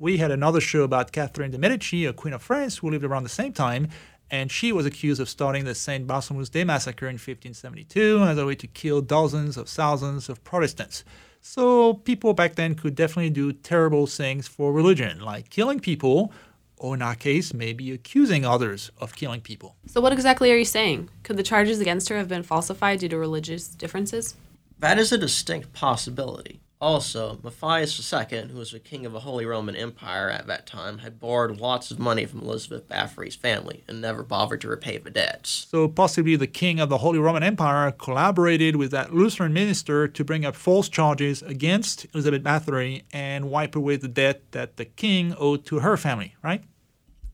We 0.00 0.16
had 0.16 0.30
another 0.30 0.62
show 0.62 0.82
about 0.82 1.12
Catherine 1.12 1.50
de' 1.50 1.58
Medici, 1.58 2.06
a 2.06 2.14
queen 2.14 2.32
of 2.32 2.40
France 2.40 2.78
who 2.78 2.88
lived 2.88 3.04
around 3.04 3.24
the 3.24 3.28
same 3.28 3.52
time, 3.52 3.88
and 4.30 4.50
she 4.50 4.72
was 4.72 4.86
accused 4.86 5.20
of 5.20 5.28
starting 5.28 5.66
the 5.66 5.74
St. 5.74 6.06
Bartholomew's 6.06 6.48
Day 6.48 6.64
massacre 6.64 7.04
in 7.04 7.16
1572 7.16 8.22
as 8.22 8.38
a 8.38 8.46
way 8.46 8.54
to 8.54 8.66
kill 8.66 9.02
dozens 9.02 9.58
of 9.58 9.68
thousands 9.68 10.30
of 10.30 10.42
Protestants. 10.42 11.04
So 11.42 11.92
people 11.92 12.32
back 12.32 12.54
then 12.54 12.76
could 12.76 12.94
definitely 12.94 13.28
do 13.28 13.52
terrible 13.52 14.06
things 14.06 14.48
for 14.48 14.72
religion, 14.72 15.20
like 15.20 15.50
killing 15.50 15.80
people, 15.80 16.32
or 16.78 16.94
in 16.94 17.02
our 17.02 17.14
case, 17.14 17.52
maybe 17.52 17.92
accusing 17.92 18.46
others 18.46 18.90
of 19.02 19.14
killing 19.14 19.42
people. 19.42 19.76
So, 19.86 20.00
what 20.00 20.14
exactly 20.14 20.50
are 20.50 20.56
you 20.56 20.64
saying? 20.64 21.10
Could 21.24 21.36
the 21.36 21.42
charges 21.42 21.78
against 21.78 22.08
her 22.08 22.16
have 22.16 22.28
been 22.28 22.42
falsified 22.42 23.00
due 23.00 23.10
to 23.10 23.18
religious 23.18 23.68
differences? 23.68 24.34
That 24.78 24.98
is 24.98 25.12
a 25.12 25.18
distinct 25.18 25.74
possibility. 25.74 26.62
Also, 26.80 27.38
Matthias 27.42 28.12
II, 28.12 28.48
who 28.48 28.56
was 28.56 28.70
the 28.70 28.78
king 28.78 29.04
of 29.04 29.12
the 29.12 29.20
Holy 29.20 29.44
Roman 29.44 29.76
Empire 29.76 30.30
at 30.30 30.46
that 30.46 30.66
time, 30.66 30.98
had 30.98 31.20
borrowed 31.20 31.60
lots 31.60 31.90
of 31.90 31.98
money 31.98 32.24
from 32.24 32.40
Elizabeth 32.40 32.88
Bathory's 32.88 33.36
family 33.36 33.84
and 33.86 34.00
never 34.00 34.22
bothered 34.22 34.62
to 34.62 34.68
repay 34.68 34.96
the 34.96 35.10
debts. 35.10 35.66
So, 35.70 35.88
possibly 35.88 36.36
the 36.36 36.46
king 36.46 36.80
of 36.80 36.88
the 36.88 36.98
Holy 36.98 37.18
Roman 37.18 37.42
Empire 37.42 37.90
collaborated 37.90 38.76
with 38.76 38.90
that 38.92 39.12
Lutheran 39.12 39.52
minister 39.52 40.08
to 40.08 40.24
bring 40.24 40.46
up 40.46 40.56
false 40.56 40.88
charges 40.88 41.42
against 41.42 42.06
Elizabeth 42.14 42.42
Bathory 42.42 43.02
and 43.12 43.50
wipe 43.50 43.76
away 43.76 43.96
the 43.96 44.08
debt 44.08 44.40
that 44.52 44.78
the 44.78 44.86
king 44.86 45.34
owed 45.38 45.66
to 45.66 45.80
her 45.80 45.98
family, 45.98 46.34
right? 46.42 46.64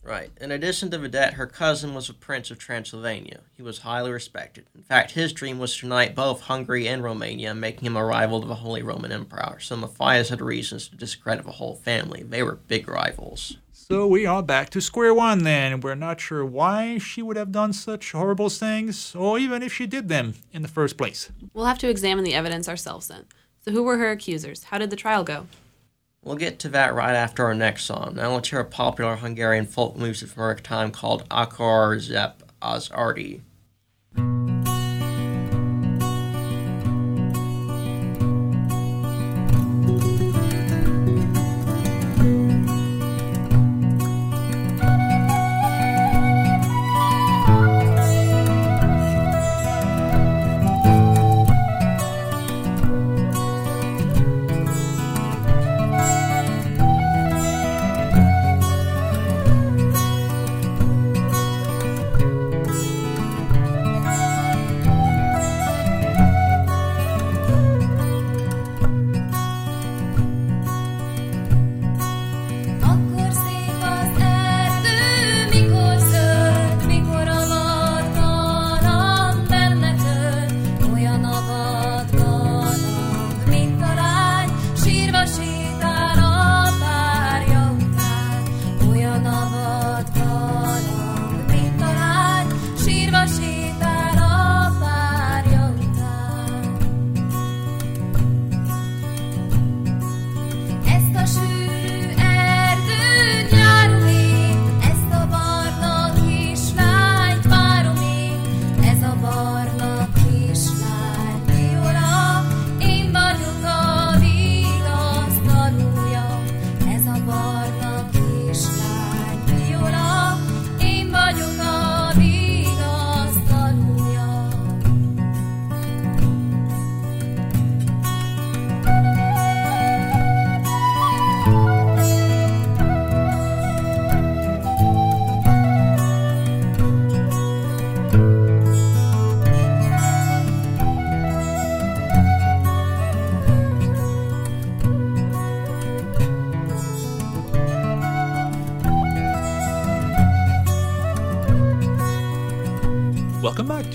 Right. 0.07 0.31
In 0.41 0.53
addition 0.53 0.91
to 0.91 0.99
the 0.99 1.09
debt, 1.09 1.35
her 1.35 1.47
cousin 1.47 1.93
was 1.93 2.09
a 2.09 2.15
prince 2.15 2.53
of 2.53 2.59
Transylvania. 2.59 3.41
He 3.57 3.63
was 3.63 3.81
highly 3.81 4.13
respected. 4.13 4.67
In 4.75 4.83
fact, 4.83 5.11
his 5.11 5.33
dream 5.33 5.59
was 5.59 5.77
to 5.77 5.87
unite 5.87 6.15
both 6.15 6.43
Hungary 6.43 6.87
and 6.87 7.03
Romania, 7.03 7.55
making 7.55 7.87
him 7.87 7.97
a 7.97 8.05
rival 8.05 8.41
to 8.41 8.47
the 8.47 8.55
Holy 8.55 8.83
Roman 8.83 9.11
Empire. 9.11 9.59
So 9.59 9.77
Matthias 9.77 10.29
had 10.29 10.41
reasons 10.41 10.89
to 10.89 10.97
discredit 10.97 11.45
the 11.45 11.53
whole 11.53 11.75
family. 11.75 12.23
They 12.23 12.45
were 12.45 12.55
big 12.55 12.89
rivals. 12.89 13.57
So 13.73 14.07
we 14.07 14.27
are 14.27 14.43
back 14.43 14.71
to 14.71 14.81
square 14.81 15.15
one 15.15 15.43
then. 15.43 15.81
We're 15.81 15.95
not 15.95 16.21
sure 16.21 16.45
why 16.45 16.99
she 16.99 17.23
would 17.23 17.37
have 17.37 17.53
done 17.53 17.73
such 17.73 18.13
horrible 18.13 18.49
things, 18.49 19.15
or 19.15 19.39
even 19.39 19.63
if 19.63 19.73
she 19.73 19.87
did 19.87 20.09
them 20.09 20.35
in 20.53 20.63
the 20.63 20.69
first 20.69 20.97
place. 20.97 21.31
We'll 21.53 21.67
have 21.67 21.79
to 21.79 21.89
examine 21.89 22.25
the 22.25 22.35
evidence 22.35 22.69
ourselves 22.69 23.09
then. 23.09 23.27
So, 23.65 23.73
who 23.73 23.83
were 23.83 23.99
her 23.99 24.11
accusers? 24.11 24.65
How 24.65 24.79
did 24.79 24.91
the 24.91 24.97
trial 24.97 25.25
go? 25.25 25.47
We'll 26.27 26.35
get 26.35 26.59
to 26.59 26.69
that 26.71 26.93
right 26.93 27.15
after 27.15 27.45
our 27.45 27.55
next 27.55 27.85
song. 27.85 28.15
Now 28.17 28.35
let's 28.35 28.49
hear 28.49 28.59
a 28.59 28.65
popular 28.65 29.15
Hungarian 29.15 29.65
folk 29.65 29.97
music 29.97 30.29
from 30.29 30.43
our 30.43 30.57
time 30.57 30.91
called 30.91 31.29
Akar 31.29 32.01
Zep 32.01 32.43
az 32.61 32.91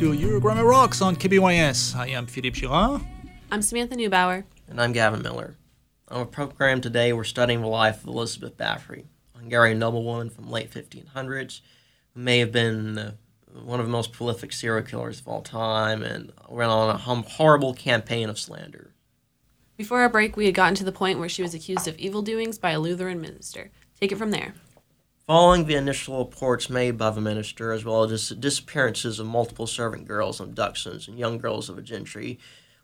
to 0.01 0.13
Your 0.13 0.39
Grandma 0.39 0.63
Rocks 0.63 0.99
on 0.99 1.15
KBYS. 1.15 1.95
I 1.95 2.07
am 2.07 2.25
Philippe 2.25 2.59
Girard. 2.59 3.01
I'm 3.51 3.61
Samantha 3.61 3.95
Neubauer. 3.95 4.45
And 4.67 4.81
I'm 4.81 4.93
Gavin 4.93 5.21
Miller. 5.21 5.57
On 6.07 6.21
our 6.21 6.25
program 6.25 6.81
today, 6.81 7.13
we're 7.13 7.23
studying 7.23 7.61
the 7.61 7.67
life 7.67 8.01
of 8.01 8.07
Elizabeth 8.07 8.57
Bathory, 8.57 9.03
a 9.35 9.37
Hungarian 9.37 9.77
noblewoman 9.77 10.31
from 10.31 10.49
late 10.49 10.71
1500s 10.71 11.61
who 12.15 12.19
may 12.19 12.39
have 12.39 12.51
been 12.51 12.97
uh, 12.97 13.11
one 13.63 13.79
of 13.79 13.85
the 13.85 13.91
most 13.91 14.11
prolific 14.11 14.53
serial 14.53 14.83
killers 14.83 15.19
of 15.19 15.27
all 15.27 15.43
time 15.43 16.01
and 16.01 16.33
went 16.49 16.71
on 16.71 16.89
a 16.89 16.97
hum- 16.97 17.25
horrible 17.27 17.75
campaign 17.75 18.27
of 18.27 18.39
slander. 18.39 18.95
Before 19.77 20.01
our 20.01 20.09
break, 20.09 20.35
we 20.35 20.47
had 20.47 20.55
gotten 20.55 20.73
to 20.75 20.83
the 20.83 20.91
point 20.91 21.19
where 21.19 21.29
she 21.29 21.43
was 21.43 21.53
accused 21.53 21.87
of 21.87 21.95
evil 21.99 22.23
doings 22.23 22.57
by 22.57 22.71
a 22.71 22.79
Lutheran 22.79 23.21
minister. 23.21 23.69
Take 23.99 24.11
it 24.11 24.17
from 24.17 24.31
there. 24.31 24.55
Following 25.31 25.63
the 25.63 25.75
initial 25.75 26.17
reports 26.17 26.69
made 26.69 26.97
by 26.97 27.09
the 27.09 27.21
minister, 27.21 27.71
as 27.71 27.85
well 27.85 28.03
as 28.03 28.27
the 28.27 28.35
disappearances 28.35 29.17
of 29.17 29.27
multiple 29.27 29.65
servant 29.65 30.05
girls 30.05 30.41
and 30.41 30.53
dachshunds 30.53 31.07
and 31.07 31.17
young 31.17 31.37
girls 31.37 31.69
of 31.69 31.77
the 31.77 31.81
gentry 31.81 32.37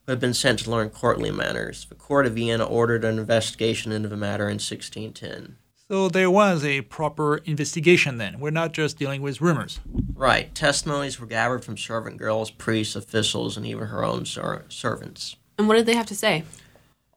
who 0.06 0.14
had 0.14 0.22
been 0.22 0.34
sent 0.34 0.60
to 0.60 0.72
learn 0.72 0.90
courtly 0.90 1.30
manners, 1.30 1.86
the 1.90 1.96
court 1.96 2.26
of 2.26 2.36
Vienna 2.36 2.64
ordered 2.64 3.04
an 3.04 3.20
investigation 3.20 3.92
into 3.92 4.08
the 4.08 4.16
matter 4.16 4.46
in 4.46 4.62
1610. 4.62 5.58
So 5.90 6.08
there 6.08 6.32
was 6.32 6.64
a 6.64 6.84
proper 6.84 7.40
investigation 7.40 8.18
then. 8.18 8.40
We're 8.40 8.52
not 8.52 8.72
just 8.72 8.98
dealing 8.98 9.22
with 9.22 9.42
rumors. 9.42 9.82
Right. 10.14 10.56
Testimonies 10.56 11.20
were 11.20 11.28
gathered 11.28 11.66
from 11.66 11.76
servant 11.76 12.16
girls, 12.16 12.50
priests, 12.50 12.96
officials, 12.96 13.58
and 13.58 13.66
even 13.66 13.88
her 13.88 14.06
own 14.06 14.26
ser- 14.26 14.64
servants. 14.70 15.36
And 15.58 15.68
what 15.68 15.76
did 15.76 15.86
they 15.86 15.96
have 15.96 16.06
to 16.06 16.16
say? 16.16 16.46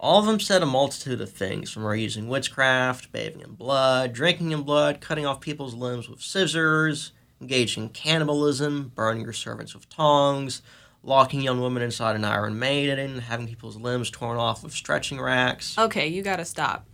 All 0.03 0.19
of 0.21 0.25
them 0.27 0.41
said 0.41 0.63
a 0.63 0.67
multitude 0.67 1.21
of 1.21 1.31
things, 1.31 1.71
from 1.71 1.83
her 1.83 1.95
using 1.95 2.27
witchcraft, 2.27 3.13
bathing 3.13 3.43
in 3.43 3.53
blood, 3.53 4.15
drinking 4.15 4.53
in 4.53 4.63
blood, 4.63 5.03
cutting 5.03 5.27
off 5.27 5.41
people's 5.43 5.75
limbs 5.75 6.09
with 6.09 6.23
scissors, 6.23 7.13
engaging 7.39 7.83
in 7.85 7.89
cannibalism, 7.91 8.93
burning 8.95 9.23
your 9.25 9.35
servants 9.35 9.75
with 9.75 9.91
tongs, 9.91 10.63
locking 11.03 11.43
young 11.43 11.61
women 11.61 11.83
inside 11.83 12.17
an 12.17 12.25
iron 12.25 12.59
maiden, 12.59 13.19
having 13.19 13.47
people's 13.47 13.77
limbs 13.77 14.11
torn 14.11 14.39
off 14.39 14.63
with 14.65 14.73
stretching 14.73 15.21
racks, 15.21 15.77
Okay, 15.77 16.07
you 16.09 16.23
gotta 16.23 16.47
stop. 16.47 16.87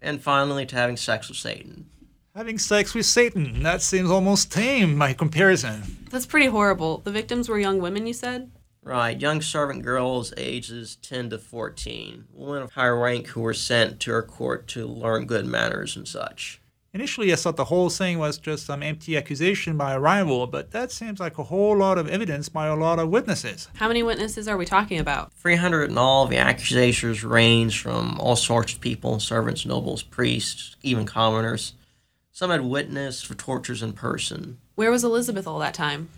and 0.00 0.22
finally 0.22 0.64
to 0.66 0.76
having 0.76 0.96
sex 0.96 1.26
with 1.28 1.36
Satan. 1.38 1.86
Having 2.36 2.58
sex 2.58 2.94
with 2.94 3.06
Satan, 3.06 3.64
that 3.64 3.82
seems 3.82 4.08
almost 4.10 4.52
tame 4.52 4.96
by 4.98 5.14
comparison. 5.14 5.82
That's 6.10 6.26
pretty 6.26 6.46
horrible. 6.46 6.98
The 6.98 7.10
victims 7.10 7.48
were 7.48 7.58
young 7.58 7.78
women, 7.80 8.06
you 8.06 8.12
said? 8.12 8.52
Right, 8.86 9.20
young 9.20 9.42
servant 9.42 9.82
girls 9.82 10.32
ages 10.36 10.94
10 11.02 11.30
to 11.30 11.38
14, 11.38 12.26
women 12.32 12.62
of 12.62 12.70
high 12.74 12.86
rank 12.86 13.26
who 13.26 13.40
were 13.40 13.52
sent 13.52 13.98
to 13.98 14.12
her 14.12 14.22
court 14.22 14.68
to 14.68 14.86
learn 14.86 15.26
good 15.26 15.44
manners 15.44 15.96
and 15.96 16.06
such. 16.06 16.60
Initially, 16.94 17.32
I 17.32 17.34
thought 17.34 17.56
the 17.56 17.64
whole 17.64 17.90
thing 17.90 18.20
was 18.20 18.38
just 18.38 18.64
some 18.64 18.84
empty 18.84 19.16
accusation 19.16 19.76
by 19.76 19.94
a 19.94 19.98
rival, 19.98 20.46
but 20.46 20.70
that 20.70 20.92
seems 20.92 21.18
like 21.18 21.36
a 21.36 21.42
whole 21.42 21.76
lot 21.76 21.98
of 21.98 22.08
evidence 22.08 22.48
by 22.48 22.68
a 22.68 22.76
lot 22.76 23.00
of 23.00 23.08
witnesses. 23.08 23.66
How 23.74 23.88
many 23.88 24.04
witnesses 24.04 24.46
are 24.46 24.56
we 24.56 24.64
talking 24.64 25.00
about? 25.00 25.32
300 25.32 25.90
in 25.90 25.98
all, 25.98 26.26
the 26.28 26.38
accusations 26.38 27.24
range 27.24 27.82
from 27.82 28.20
all 28.20 28.36
sorts 28.36 28.74
of 28.74 28.80
people 28.80 29.18
servants, 29.18 29.66
nobles, 29.66 30.04
priests, 30.04 30.76
even 30.84 31.06
commoners. 31.06 31.72
Some 32.30 32.50
had 32.50 32.60
witnessed 32.60 33.26
for 33.26 33.34
tortures 33.34 33.82
in 33.82 33.94
person. 33.94 34.58
Where 34.76 34.92
was 34.92 35.02
Elizabeth 35.02 35.48
all 35.48 35.58
that 35.58 35.74
time? 35.74 36.08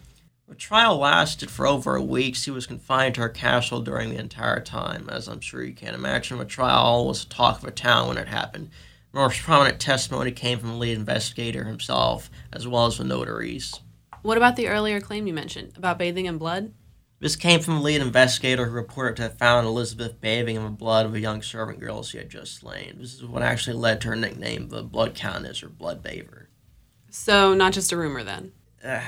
The 0.48 0.54
trial 0.54 0.96
lasted 0.96 1.50
for 1.50 1.66
over 1.66 1.94
a 1.94 2.02
week. 2.02 2.34
She 2.34 2.50
was 2.50 2.66
confined 2.66 3.16
to 3.16 3.20
her 3.20 3.28
castle 3.28 3.82
during 3.82 4.08
the 4.08 4.18
entire 4.18 4.60
time. 4.60 5.10
As 5.10 5.28
I'm 5.28 5.40
sure 5.40 5.62
you 5.62 5.74
can 5.74 5.94
imagine, 5.94 6.38
the 6.38 6.46
trial 6.46 7.06
was 7.06 7.22
the 7.22 7.34
talk 7.34 7.58
of 7.58 7.64
the 7.64 7.70
town 7.70 8.08
when 8.08 8.16
it 8.16 8.28
happened. 8.28 8.70
The 9.12 9.18
most 9.18 9.42
prominent 9.42 9.78
testimony 9.78 10.32
came 10.32 10.58
from 10.58 10.70
the 10.70 10.76
lead 10.76 10.96
investigator 10.96 11.64
himself, 11.64 12.30
as 12.50 12.66
well 12.66 12.86
as 12.86 12.96
the 12.96 13.04
notaries. 13.04 13.78
What 14.22 14.38
about 14.38 14.56
the 14.56 14.68
earlier 14.68 15.02
claim 15.02 15.26
you 15.26 15.34
mentioned 15.34 15.74
about 15.76 15.98
bathing 15.98 16.24
in 16.24 16.38
blood? 16.38 16.72
This 17.20 17.36
came 17.36 17.60
from 17.60 17.74
the 17.74 17.82
lead 17.82 18.00
investigator 18.00 18.64
who 18.64 18.72
reported 18.72 19.16
to 19.16 19.22
have 19.24 19.38
found 19.38 19.66
Elizabeth 19.66 20.18
bathing 20.18 20.56
in 20.56 20.64
the 20.64 20.70
blood 20.70 21.04
of 21.04 21.14
a 21.14 21.20
young 21.20 21.42
servant 21.42 21.78
girl 21.78 22.02
she 22.02 22.16
had 22.16 22.30
just 22.30 22.56
slain. 22.56 22.96
This 22.98 23.12
is 23.12 23.24
what 23.24 23.42
actually 23.42 23.76
led 23.76 24.00
to 24.00 24.08
her 24.08 24.16
nickname, 24.16 24.68
the 24.68 24.82
Blood 24.82 25.14
Countess 25.14 25.62
or 25.62 25.68
Blood 25.68 26.02
Bather. 26.02 26.48
So, 27.10 27.52
not 27.52 27.74
just 27.74 27.92
a 27.92 27.98
rumor 27.98 28.24
then. 28.24 28.52
Uh, 28.82 29.02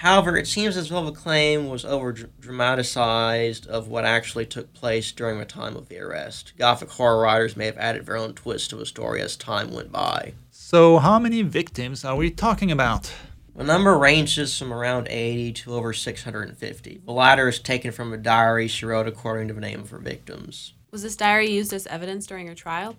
however, 0.00 0.36
it 0.36 0.46
seems 0.46 0.78
as 0.78 0.88
though 0.88 1.04
the 1.04 1.12
claim 1.12 1.68
was 1.68 1.84
over 1.84 2.12
dramatized 2.12 3.66
of 3.66 3.86
what 3.86 4.06
actually 4.06 4.46
took 4.46 4.72
place 4.72 5.12
during 5.12 5.38
the 5.38 5.44
time 5.44 5.76
of 5.76 5.88
the 5.88 5.98
arrest. 5.98 6.54
Gothic 6.56 6.90
horror 6.90 7.20
writers 7.20 7.54
may 7.56 7.66
have 7.66 7.76
added 7.76 8.06
their 8.06 8.16
own 8.16 8.32
twist 8.32 8.70
to 8.70 8.76
the 8.76 8.86
story 8.86 9.20
as 9.20 9.36
time 9.36 9.70
went 9.70 9.92
by. 9.92 10.32
So, 10.50 10.98
how 10.98 11.18
many 11.18 11.42
victims 11.42 12.04
are 12.04 12.16
we 12.16 12.30
talking 12.30 12.72
about? 12.72 13.12
The 13.54 13.64
number 13.64 13.98
ranges 13.98 14.56
from 14.56 14.72
around 14.72 15.08
80 15.10 15.52
to 15.52 15.74
over 15.74 15.92
650. 15.92 17.02
The 17.04 17.12
latter 17.12 17.48
is 17.48 17.58
taken 17.58 17.92
from 17.92 18.12
a 18.12 18.16
diary 18.16 18.68
she 18.68 18.86
wrote 18.86 19.06
according 19.06 19.48
to 19.48 19.54
the 19.54 19.60
name 19.60 19.80
of 19.80 19.90
her 19.90 19.98
victims. 19.98 20.72
Was 20.90 21.02
this 21.02 21.14
diary 21.14 21.50
used 21.50 21.74
as 21.74 21.86
evidence 21.88 22.26
during 22.26 22.46
her 22.46 22.54
trial? 22.54 22.96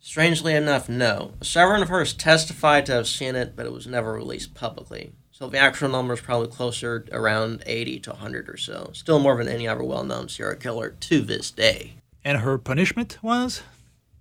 Strangely 0.00 0.54
enough, 0.54 0.88
no. 0.88 1.34
Several 1.40 1.80
of 1.80 1.88
hers 1.88 2.12
testified 2.12 2.84
to 2.86 2.92
have 2.92 3.06
seen 3.06 3.36
it, 3.36 3.54
but 3.54 3.66
it 3.66 3.72
was 3.72 3.86
never 3.86 4.12
released 4.12 4.54
publicly. 4.54 5.12
So 5.32 5.48
the 5.48 5.58
actual 5.58 5.88
number 5.88 6.12
is 6.12 6.20
probably 6.20 6.48
closer 6.48 7.06
around 7.10 7.62
80 7.64 8.00
to 8.00 8.10
100 8.10 8.50
or 8.50 8.58
so. 8.58 8.90
Still 8.92 9.18
more 9.18 9.38
than 9.38 9.48
any 9.48 9.66
other 9.66 9.82
well 9.82 10.04
known 10.04 10.28
serial 10.28 10.60
killer 10.60 10.90
to 10.90 11.20
this 11.22 11.50
day. 11.50 11.94
And 12.22 12.38
her 12.38 12.58
punishment 12.58 13.18
was? 13.22 13.62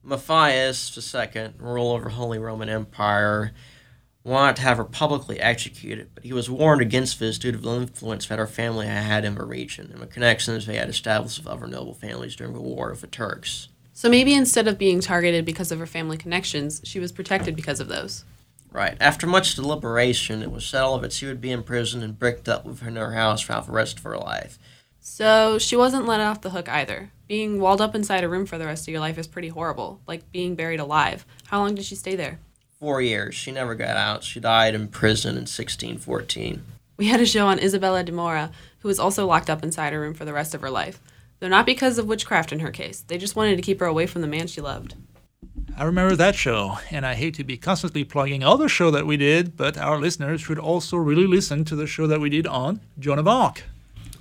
Matthias 0.03 0.97
II, 1.13 1.51
ruler 1.59 1.97
of 1.97 2.05
the 2.05 2.09
Holy 2.11 2.39
Roman 2.39 2.69
Empire, 2.69 3.51
wanted 4.23 4.55
to 4.55 4.61
have 4.61 4.77
her 4.77 4.85
publicly 4.85 5.39
executed, 5.39 6.09
but 6.15 6.23
he 6.23 6.31
was 6.31 6.49
warned 6.49 6.81
against 6.81 7.19
this 7.19 7.37
due 7.37 7.51
to 7.51 7.57
the 7.57 7.75
influence 7.75 8.27
that 8.27 8.39
her 8.39 8.47
family 8.47 8.87
had 8.87 9.03
had 9.03 9.25
in 9.25 9.35
the 9.35 9.45
region 9.45 9.91
and 9.91 10.01
the 10.01 10.07
connections 10.07 10.65
they 10.65 10.77
had 10.77 10.89
established 10.89 11.39
with 11.39 11.47
other 11.47 11.67
noble 11.67 11.93
families 11.93 12.35
during 12.35 12.53
the 12.53 12.61
War 12.61 12.89
of 12.89 13.01
the 13.01 13.07
Turks. 13.07 13.67
So 13.93 14.09
maybe 14.09 14.33
instead 14.33 14.67
of 14.67 14.77
being 14.77 15.01
targeted 15.01 15.43
because 15.43 15.71
of 15.71 15.79
her 15.79 15.85
family 15.85 16.17
connections, 16.17 16.81
she 16.85 16.99
was 16.99 17.11
protected 17.11 17.55
because 17.55 17.79
of 17.79 17.89
those. 17.89 18.23
Right. 18.71 18.95
After 19.01 19.27
much 19.27 19.55
deliberation, 19.55 20.41
it 20.41 20.51
was 20.51 20.65
settled 20.65 21.01
that 21.01 21.11
she 21.11 21.25
would 21.25 21.41
be 21.41 21.51
imprisoned 21.51 22.03
and 22.03 22.17
bricked 22.17 22.47
up 22.47 22.65
within 22.65 22.95
her 22.95 23.11
house 23.13 23.41
for 23.41 23.53
the 23.53 23.71
rest 23.71 23.97
of 23.97 24.03
her 24.05 24.17
life. 24.17 24.57
So 25.01 25.57
she 25.57 25.75
wasn't 25.75 26.05
let 26.05 26.21
off 26.21 26.41
the 26.41 26.51
hook 26.51 26.69
either. 26.69 27.11
Being 27.27 27.59
walled 27.59 27.81
up 27.81 27.95
inside 27.95 28.23
a 28.23 28.29
room 28.29 28.45
for 28.45 28.57
the 28.57 28.65
rest 28.65 28.87
of 28.87 28.91
your 28.91 29.01
life 29.01 29.17
is 29.17 29.27
pretty 29.27 29.49
horrible, 29.49 29.99
like 30.07 30.31
being 30.31 30.55
buried 30.55 30.79
alive. 30.79 31.25
How 31.47 31.59
long 31.59 31.75
did 31.75 31.85
she 31.85 31.95
stay 31.95 32.15
there? 32.15 32.39
Four 32.79 33.01
years. 33.01 33.35
She 33.35 33.51
never 33.51 33.75
got 33.75 33.97
out. 33.97 34.23
She 34.23 34.39
died 34.39 34.73
in 34.73 34.87
prison 34.87 35.31
in 35.31 35.41
1614. 35.41 36.63
We 36.97 37.07
had 37.07 37.19
a 37.19 37.25
show 37.25 37.47
on 37.47 37.59
Isabella 37.59 38.03
de 38.03 38.11
Morra, 38.11 38.51
who 38.79 38.87
was 38.87 38.99
also 38.99 39.25
locked 39.25 39.49
up 39.49 39.63
inside 39.63 39.91
a 39.93 39.99
room 39.99 40.13
for 40.13 40.23
the 40.23 40.33
rest 40.33 40.53
of 40.55 40.61
her 40.61 40.69
life. 40.69 41.01
Though 41.39 41.47
not 41.47 41.65
because 41.65 41.97
of 41.97 42.05
witchcraft 42.05 42.51
in 42.51 42.59
her 42.59 42.71
case. 42.71 43.01
They 43.01 43.17
just 43.17 43.35
wanted 43.35 43.55
to 43.55 43.63
keep 43.63 43.79
her 43.79 43.87
away 43.87 44.05
from 44.05 44.21
the 44.21 44.27
man 44.27 44.47
she 44.47 44.61
loved. 44.61 44.95
I 45.77 45.85
remember 45.85 46.15
that 46.15 46.35
show, 46.35 46.77
and 46.91 47.05
I 47.05 47.15
hate 47.15 47.33
to 47.35 47.43
be 47.43 47.57
constantly 47.57 48.03
plugging 48.03 48.43
other 48.43 48.69
show 48.69 48.91
that 48.91 49.07
we 49.07 49.17
did, 49.17 49.57
but 49.57 49.77
our 49.77 49.99
listeners 49.99 50.41
should 50.41 50.59
also 50.59 50.97
really 50.97 51.25
listen 51.25 51.65
to 51.65 51.75
the 51.75 51.87
show 51.87 52.07
that 52.07 52.19
we 52.19 52.29
did 52.29 52.45
on 52.45 52.81
Joan 52.99 53.17
of 53.17 53.27
Arc. 53.27 53.63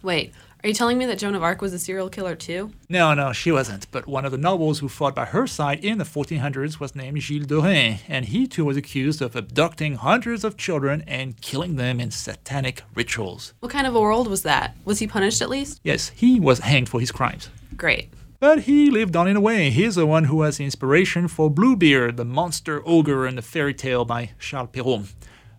Wait, 0.03 0.33
are 0.63 0.69
you 0.69 0.75
telling 0.75 0.97
me 0.97 1.07
that 1.07 1.19
Joan 1.19 1.35
of 1.35 1.43
Arc 1.43 1.61
was 1.61 1.73
a 1.73 1.79
serial 1.79 2.09
killer 2.09 2.35
too? 2.35 2.71
No, 2.89 3.15
no, 3.15 3.33
she 3.33 3.51
wasn't. 3.51 3.91
But 3.91 4.07
one 4.07 4.25
of 4.25 4.33
the 4.33 4.39
nobles 4.39 4.79
who 4.79 4.89
fought 4.89 5.15
by 5.15 5.27
her 5.27 5.47
side 5.47 5.85
in 5.85 5.99
the 5.99 6.05
1400s 6.05 6.79
was 6.79 6.95
named 6.95 7.21
Gilles 7.21 7.47
de 7.47 7.61
Rais, 7.61 8.01
and 8.09 8.27
he 8.27 8.47
too 8.47 8.65
was 8.65 8.77
accused 8.77 9.21
of 9.21 9.35
abducting 9.35 9.97
hundreds 9.97 10.45
of 10.45 10.57
children 10.57 11.03
and 11.07 11.41
killing 11.41 11.77
them 11.77 11.99
in 11.99 12.11
satanic 12.11 12.83
rituals. 12.95 13.55
What 13.61 13.73
kind 13.73 13.87
of 13.87 13.95
a 13.95 14.01
world 14.01 14.29
was 14.29 14.43
that? 14.43 14.77
Was 14.85 14.99
he 14.99 15.07
punished 15.07 15.43
at 15.43 15.51
least? 15.51 15.81
Yes, 15.83 16.11
he 16.11 16.39
was 16.39 16.61
hanged 16.61 16.89
for 16.89 17.01
his 17.01 17.11
crimes. 17.11 17.51
Great. 17.77 18.11
But 18.41 18.61
he 18.61 18.91
lived 18.91 19.17
on 19.17 19.29
in 19.29 19.37
a 19.37 19.41
way. 19.41 19.69
He's 19.69 19.97
the 19.97 20.07
one 20.07 20.25
who 20.25 20.37
was 20.37 20.57
the 20.57 20.65
inspiration 20.65 21.29
for 21.29 21.51
Bluebeard, 21.51 22.17
the 22.17 22.25
monster 22.25 22.83
ogre 22.87 23.27
in 23.27 23.37
the 23.37 23.43
fairy 23.43 23.75
tale 23.75 24.07
by 24.07 24.31
Charles 24.39 24.71
Perrault. 24.73 25.15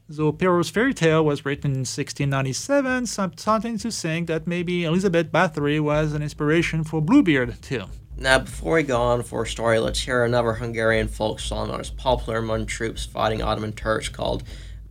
Though 0.09 0.31
Perrault's 0.31 0.71
fairy 0.71 0.95
tale 0.95 1.23
was 1.23 1.45
written 1.45 1.73
in 1.73 1.81
1697, 1.81 3.05
some 3.05 3.33
starting 3.37 3.77
to 3.77 3.91
think 3.91 4.27
that 4.27 4.47
maybe 4.47 4.83
Elizabeth 4.83 5.31
Bathory 5.31 5.79
was 5.79 6.13
an 6.13 6.23
inspiration 6.23 6.83
for 6.83 7.03
Bluebeard 7.03 7.61
too. 7.61 7.83
Now, 8.17 8.39
before 8.39 8.73
we 8.73 8.83
go 8.83 8.99
on 8.99 9.21
for 9.21 9.43
a 9.43 9.47
story, 9.47 9.77
let's 9.77 9.99
hear 9.99 10.23
another 10.23 10.53
Hungarian 10.53 11.07
folk 11.07 11.39
song 11.39 11.69
that 11.69 11.79
is 11.79 11.91
popular 11.91 12.39
among 12.39 12.65
troops 12.65 13.05
fighting 13.05 13.43
Ottoman 13.43 13.73
Turks 13.73 14.09
called 14.09 14.41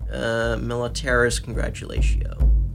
uh, 0.08 0.56
Militaris 0.60 1.42
Congratulatio. 1.42 2.69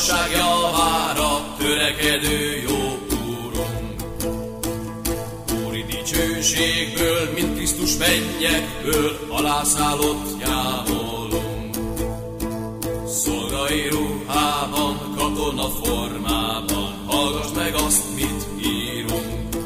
igazság 0.00 0.30
javára 0.30 1.54
törekedő 1.58 2.62
jó 2.68 2.98
úrunk. 3.28 4.02
Úri 5.66 5.84
dicsőségből, 5.84 7.30
mint 7.34 7.56
Krisztus 7.56 7.96
mennyekből 7.96 9.18
alászállott 9.28 10.40
jávolunk. 10.40 11.76
Szolgai 13.08 13.88
ruhában, 13.88 15.14
katona 15.16 15.68
formában, 15.68 17.04
hallgass 17.06 17.50
meg 17.54 17.74
azt, 17.74 18.04
mit 18.14 18.46
írunk. 18.64 19.56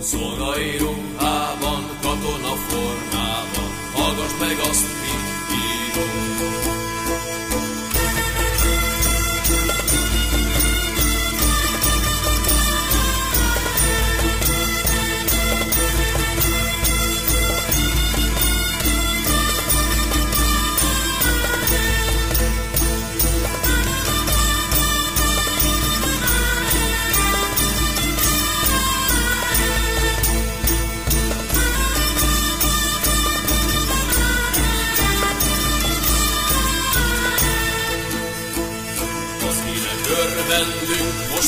Szolgai 0.00 0.76
ruhában, 0.78 1.88
katona 2.02 2.54
formában, 2.68 3.70
hallgass 3.94 4.38
meg 4.40 4.58
azt, 4.70 4.97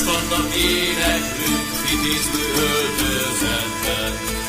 Tánckodnak 0.00 0.54
éneklünk, 0.54 1.68
vitézlő 1.82 2.44
öltözetben. 2.56 4.39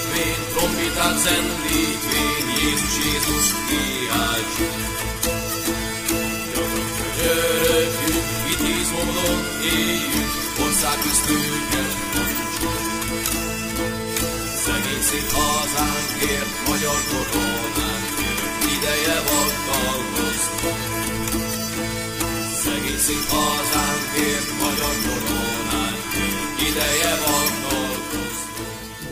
Erdítvény, 0.00 0.44
trombitát, 0.54 1.18
zendítvény, 1.18 2.48
Jézus, 2.62 2.94
Jézus, 3.04 3.48
kiáltsunk. 3.68 4.88
Könyörögjünk, 6.54 8.28
vitéz 8.46 8.90
módon 8.90 9.40
éljünk, 9.62 10.32
ország 10.64 10.98
köztünket 11.02 11.92
mondjuk. 12.14 12.80
Szegény 14.64 15.02
szép 15.08 15.30
hazánkért, 15.32 16.52
magyar 16.68 17.00
koronánkért, 17.10 18.44
ideje 18.76 19.18
vadalkozni. 19.28 20.72
Szegény 22.62 22.98
szép 22.98 23.28
hazánkért, 23.28 23.49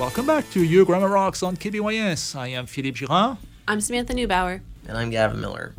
Welcome 0.09 0.25
back 0.25 0.49
to 0.53 0.65
Your 0.65 0.87
Grandma 0.87 1.05
Rocks 1.05 1.43
on 1.43 1.59
KBYS. 1.59 2.35
I 2.35 2.49
am 2.49 2.65
Philippe 2.65 2.97
Girard. 2.97 3.37
I'm 3.69 3.79
Samantha 3.79 4.15
Neubauer. 4.15 4.63
And 4.89 4.97
I'm 4.97 5.11
Gavin 5.11 5.39
Miller. 5.39 5.75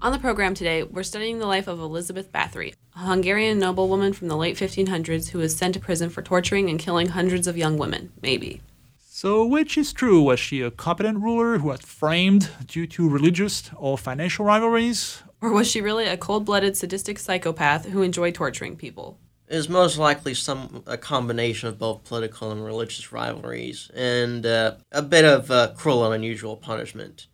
On 0.00 0.10
the 0.10 0.18
program 0.18 0.54
today, 0.54 0.82
we're 0.82 1.02
studying 1.02 1.38
the 1.38 1.46
life 1.46 1.68
of 1.68 1.80
Elizabeth 1.80 2.32
Bathory, 2.32 2.72
a 2.96 3.00
Hungarian 3.00 3.58
noblewoman 3.58 4.14
from 4.14 4.28
the 4.28 4.38
late 4.38 4.56
1500s 4.56 5.28
who 5.28 5.38
was 5.38 5.54
sent 5.54 5.74
to 5.74 5.80
prison 5.80 6.08
for 6.08 6.22
torturing 6.22 6.70
and 6.70 6.78
killing 6.78 7.08
hundreds 7.08 7.46
of 7.46 7.58
young 7.58 7.76
women, 7.76 8.10
maybe. 8.22 8.62
So, 9.06 9.44
which 9.44 9.76
is 9.76 9.92
true? 9.92 10.22
Was 10.22 10.40
she 10.40 10.62
a 10.62 10.70
competent 10.70 11.18
ruler 11.18 11.58
who 11.58 11.68
was 11.68 11.82
framed 11.82 12.48
due 12.66 12.86
to 12.86 13.06
religious 13.06 13.70
or 13.76 13.98
financial 13.98 14.46
rivalries? 14.46 15.22
Or 15.42 15.52
was 15.52 15.70
she 15.70 15.82
really 15.82 16.06
a 16.06 16.16
cold 16.16 16.46
blooded, 16.46 16.74
sadistic 16.74 17.18
psychopath 17.18 17.90
who 17.90 18.00
enjoyed 18.00 18.34
torturing 18.34 18.76
people? 18.76 19.18
Is 19.54 19.68
most 19.68 19.98
likely 19.98 20.34
some 20.34 20.82
a 20.84 20.98
combination 20.98 21.68
of 21.68 21.78
both 21.78 22.02
political 22.02 22.50
and 22.50 22.64
religious 22.64 23.12
rivalries, 23.12 23.88
and 23.94 24.44
uh, 24.44 24.74
a 24.90 25.00
bit 25.00 25.24
of 25.24 25.48
uh, 25.48 25.74
cruel 25.76 26.04
and 26.04 26.12
unusual 26.12 26.56
punishment. 26.56 27.28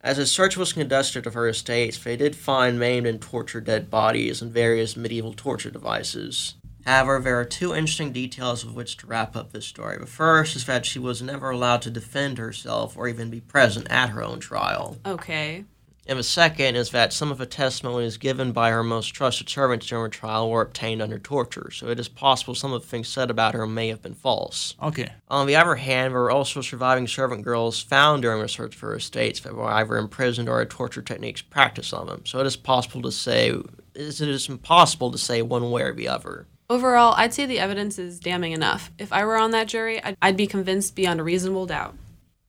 As 0.00 0.16
a 0.16 0.26
search 0.26 0.56
was 0.56 0.72
conducted 0.72 1.26
of 1.26 1.34
her 1.34 1.48
estates, 1.48 1.98
they 1.98 2.16
did 2.16 2.36
find 2.36 2.78
maimed 2.78 3.08
and 3.08 3.20
tortured 3.20 3.64
dead 3.64 3.90
bodies 3.90 4.40
and 4.40 4.52
various 4.52 4.96
medieval 4.96 5.32
torture 5.32 5.72
devices. 5.72 6.54
However, 6.84 7.18
there 7.18 7.40
are 7.40 7.44
two 7.44 7.74
interesting 7.74 8.12
details 8.12 8.62
of 8.62 8.76
which 8.76 8.96
to 8.98 9.08
wrap 9.08 9.34
up 9.34 9.50
this 9.50 9.66
story. 9.66 9.98
The 9.98 10.06
first 10.06 10.54
is 10.54 10.66
that 10.66 10.86
she 10.86 11.00
was 11.00 11.20
never 11.20 11.50
allowed 11.50 11.82
to 11.82 11.90
defend 11.90 12.38
herself 12.38 12.96
or 12.96 13.08
even 13.08 13.28
be 13.28 13.40
present 13.40 13.90
at 13.90 14.10
her 14.10 14.22
own 14.22 14.38
trial. 14.38 14.98
Okay. 15.04 15.64
And 16.08 16.18
the 16.18 16.22
second 16.22 16.76
is 16.76 16.90
that 16.90 17.12
some 17.12 17.32
of 17.32 17.38
the 17.38 17.46
testimonies 17.46 18.16
given 18.16 18.52
by 18.52 18.70
her 18.70 18.84
most 18.84 19.08
trusted 19.08 19.48
servants 19.48 19.86
during 19.86 20.04
her 20.04 20.08
trial 20.08 20.48
were 20.48 20.62
obtained 20.62 21.02
under 21.02 21.18
torture, 21.18 21.70
so 21.72 21.88
it 21.88 21.98
is 21.98 22.08
possible 22.08 22.54
some 22.54 22.72
of 22.72 22.82
the 22.82 22.86
things 22.86 23.08
said 23.08 23.28
about 23.28 23.54
her 23.54 23.66
may 23.66 23.88
have 23.88 24.02
been 24.02 24.14
false. 24.14 24.74
Okay. 24.80 25.10
On 25.28 25.46
the 25.46 25.56
other 25.56 25.74
hand, 25.74 26.14
there 26.14 26.20
were 26.20 26.30
also 26.30 26.60
surviving 26.60 27.08
servant 27.08 27.42
girls 27.42 27.80
found 27.80 28.22
during 28.22 28.40
the 28.40 28.48
search 28.48 28.76
for 28.76 28.90
her 28.90 28.96
estates 28.96 29.40
that 29.40 29.54
were 29.54 29.64
either 29.64 29.96
imprisoned 29.96 30.48
or 30.48 30.60
had 30.60 30.70
torture 30.70 31.02
techniques 31.02 31.42
practiced 31.42 31.92
on 31.92 32.06
them, 32.06 32.24
so 32.24 32.38
it 32.38 32.46
is 32.46 32.56
possible 32.56 33.02
to 33.02 33.10
say, 33.10 33.48
it 33.48 34.20
is 34.20 34.48
impossible 34.48 35.10
to 35.10 35.18
say 35.18 35.42
one 35.42 35.70
way 35.72 35.82
or 35.82 35.92
the 35.92 36.08
other. 36.08 36.46
Overall, 36.68 37.14
I'd 37.16 37.34
say 37.34 37.46
the 37.46 37.60
evidence 37.60 37.98
is 37.98 38.18
damning 38.18 38.52
enough. 38.52 38.90
If 38.98 39.12
I 39.12 39.24
were 39.24 39.36
on 39.36 39.52
that 39.52 39.68
jury, 39.68 40.02
I'd, 40.02 40.16
I'd 40.20 40.36
be 40.36 40.46
convinced 40.48 40.96
beyond 40.96 41.20
a 41.20 41.22
reasonable 41.24 41.66
doubt. 41.66 41.94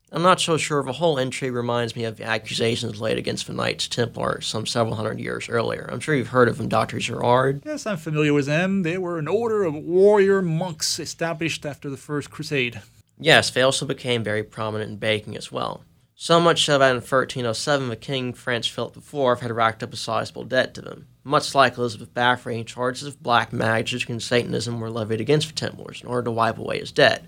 I'm 0.10 0.22
not 0.22 0.40
so 0.40 0.56
sure 0.56 0.82
the 0.84 0.94
whole 0.94 1.20
entry 1.20 1.52
reminds 1.52 1.96
me 1.96 2.06
of 2.06 2.16
the 2.16 2.24
accusations 2.24 3.02
laid 3.02 3.18
against 3.18 3.48
the 3.48 3.54
Knights 3.54 3.90
Templar 3.90 4.40
some 4.40 4.66
several 4.66 4.96
hundred 4.96 5.20
years 5.20 5.50
earlier. 5.50 5.90
I'm 5.92 6.00
sure 6.00 6.16
you've 6.16 6.30
heard 6.30 6.48
of 6.48 6.58
them, 6.58 6.70
Dr. 6.70 7.00
Girard. 7.00 7.62
Yes, 7.66 7.86
I'm 7.86 7.98
familiar 7.98 8.34
with 8.34 8.46
them. 8.46 8.84
They 8.84 8.98
were 8.98 9.20
an 9.20 9.28
order 9.28 9.64
of 9.64 9.74
warrior 9.76 10.42
monks 10.42 10.98
established 10.98 11.66
after 11.66 11.90
the 11.90 11.98
First 11.98 12.32
Crusade. 12.32 12.82
Yes, 13.20 13.50
they 13.50 13.62
also 13.62 13.86
became 13.86 14.24
very 14.24 14.44
prominent 14.44 14.92
in 14.92 14.98
baking 14.98 15.36
as 15.36 15.52
well. 15.52 15.84
So 16.16 16.40
much 16.40 16.66
so 16.66 16.80
that 16.80 16.90
in 16.90 16.96
1307, 16.96 17.90
the 17.90 17.96
King 17.96 18.34
Franz 18.34 18.66
Philip 18.66 18.98
IV 18.98 19.42
had 19.42 19.52
racked 19.52 19.84
up 19.84 19.94
a 19.94 19.98
sizable 19.98 20.46
debt 20.46 20.74
to 20.76 20.82
them. 20.82 21.08
Much 21.24 21.54
like 21.54 21.78
Elizabeth 21.78 22.14
Bathory, 22.14 22.66
charges 22.66 23.04
of 23.08 23.22
black 23.22 23.52
magic 23.52 24.10
and 24.10 24.24
Satanism 24.24 24.80
were 24.80 24.90
levied 24.90 25.22
against 25.22 25.50
the 25.50 25.54
Templars 25.54 26.02
in 26.02 26.08
order 26.08 26.24
to 26.24 26.32
wipe 26.32 26.58
away 26.58 26.80
his 26.80 26.92
debt. 26.92 27.26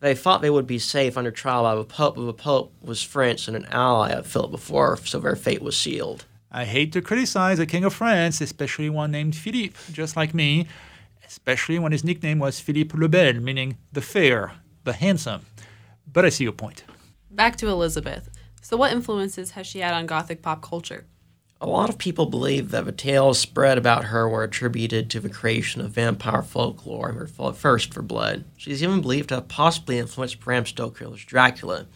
They 0.00 0.14
thought 0.14 0.42
they 0.42 0.50
would 0.50 0.66
be 0.66 0.78
safe 0.78 1.16
under 1.16 1.30
trial 1.30 1.62
by 1.62 1.74
the 1.74 1.84
Pope, 1.84 2.16
but 2.16 2.26
the 2.26 2.34
Pope 2.34 2.74
was 2.82 3.02
French 3.02 3.48
and 3.48 3.56
an 3.56 3.66
ally 3.70 4.10
of 4.10 4.26
Philip 4.26 4.54
IV, 4.54 5.08
so 5.08 5.18
their 5.18 5.36
fate 5.36 5.62
was 5.62 5.76
sealed. 5.76 6.26
I 6.50 6.64
hate 6.64 6.92
to 6.92 7.02
criticize 7.02 7.58
a 7.58 7.66
king 7.66 7.84
of 7.84 7.94
France, 7.94 8.40
especially 8.40 8.90
one 8.90 9.10
named 9.10 9.34
Philippe, 9.34 9.78
just 9.92 10.16
like 10.16 10.34
me, 10.34 10.66
especially 11.26 11.78
when 11.78 11.92
his 11.92 12.04
nickname 12.04 12.38
was 12.38 12.60
Philippe 12.60 12.96
le 12.96 13.08
Bel, 13.08 13.34
meaning 13.34 13.78
the 13.92 14.02
fair, 14.02 14.52
the 14.84 14.92
handsome. 14.92 15.42
But 16.10 16.24
I 16.24 16.28
see 16.28 16.44
your 16.44 16.52
point. 16.52 16.84
Back 17.30 17.56
to 17.56 17.68
Elizabeth. 17.68 18.30
So, 18.62 18.76
what 18.76 18.92
influences 18.92 19.52
has 19.52 19.66
she 19.66 19.80
had 19.80 19.94
on 19.94 20.06
Gothic 20.06 20.42
pop 20.42 20.62
culture? 20.62 21.06
A 21.58 21.66
lot 21.66 21.88
of 21.88 21.96
people 21.96 22.26
believe 22.26 22.70
that 22.70 22.84
the 22.84 22.92
tales 22.92 23.38
spread 23.38 23.78
about 23.78 24.04
her 24.04 24.28
were 24.28 24.44
attributed 24.44 25.08
to 25.08 25.20
the 25.20 25.30
creation 25.30 25.80
of 25.80 25.92
vampire 25.92 26.42
folklore 26.42 27.08
and 27.08 27.18
her 27.18 27.26
thirst 27.26 27.94
for 27.94 28.02
blood. 28.02 28.44
She's 28.58 28.82
even 28.82 29.00
believed 29.00 29.30
to 29.30 29.36
have 29.36 29.48
possibly 29.48 29.98
influenced 29.98 30.38
Bram 30.38 30.66
Stoker's 30.66 31.24
Dracula, 31.24 31.86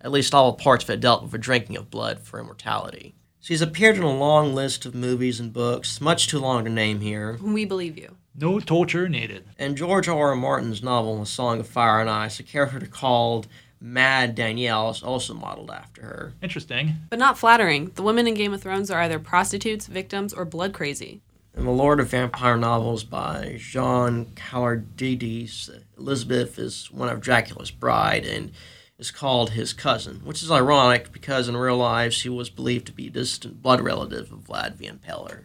at 0.00 0.12
least 0.12 0.34
all 0.34 0.52
the 0.52 0.62
parts 0.62 0.84
that 0.84 1.00
dealt 1.00 1.22
with 1.22 1.32
the 1.32 1.38
drinking 1.38 1.76
of 1.76 1.90
blood 1.90 2.20
for 2.20 2.38
immortality. 2.38 3.16
She's 3.40 3.60
appeared 3.60 3.96
in 3.96 4.04
a 4.04 4.16
long 4.16 4.54
list 4.54 4.86
of 4.86 4.94
movies 4.94 5.40
and 5.40 5.52
books, 5.52 6.00
much 6.00 6.28
too 6.28 6.38
long 6.38 6.64
to 6.64 6.70
name 6.70 7.00
here. 7.00 7.38
We 7.42 7.64
believe 7.64 7.98
you. 7.98 8.16
No 8.36 8.60
torture 8.60 9.08
needed. 9.08 9.46
In 9.58 9.74
George 9.74 10.06
R. 10.06 10.28
R. 10.28 10.36
Martin's 10.36 10.80
novel, 10.80 11.20
A 11.22 11.26
Song 11.26 11.58
of 11.58 11.66
Fire 11.66 12.00
and 12.00 12.08
Ice, 12.08 12.38
a 12.38 12.44
character 12.44 12.86
called 12.86 13.48
Mad 13.80 14.36
Danelle 14.36 14.90
is 14.90 15.02
also 15.02 15.34
modeled 15.34 15.70
after 15.70 16.02
her. 16.02 16.32
Interesting. 16.42 16.94
But 17.10 17.18
not 17.18 17.38
flattering. 17.38 17.92
The 17.94 18.02
women 18.02 18.26
in 18.26 18.34
Game 18.34 18.52
of 18.52 18.60
Thrones 18.60 18.90
are 18.90 19.00
either 19.00 19.18
prostitutes, 19.18 19.86
victims, 19.86 20.32
or 20.32 20.44
blood 20.44 20.72
crazy. 20.72 21.22
In 21.56 21.64
the 21.64 21.70
Lord 21.70 21.98
of 21.98 22.10
Vampire 22.10 22.56
novels 22.56 23.04
by 23.04 23.56
Jeanne 23.58 24.26
Kalogridis, 24.36 25.70
Elizabeth 25.98 26.58
is 26.58 26.90
one 26.90 27.08
of 27.08 27.20
Dracula's 27.20 27.70
bride 27.72 28.24
and 28.24 28.52
is 28.98 29.10
called 29.10 29.50
his 29.50 29.72
cousin, 29.72 30.20
which 30.24 30.42
is 30.42 30.50
ironic 30.50 31.12
because 31.12 31.48
in 31.48 31.56
real 31.56 31.76
life 31.76 32.12
she 32.12 32.28
was 32.28 32.50
believed 32.50 32.86
to 32.86 32.92
be 32.92 33.08
a 33.08 33.10
distant 33.10 33.62
blood 33.62 33.80
relative 33.80 34.30
of 34.32 34.40
Vlad 34.40 34.78
the 34.78 34.86
Impaler. 34.86 35.44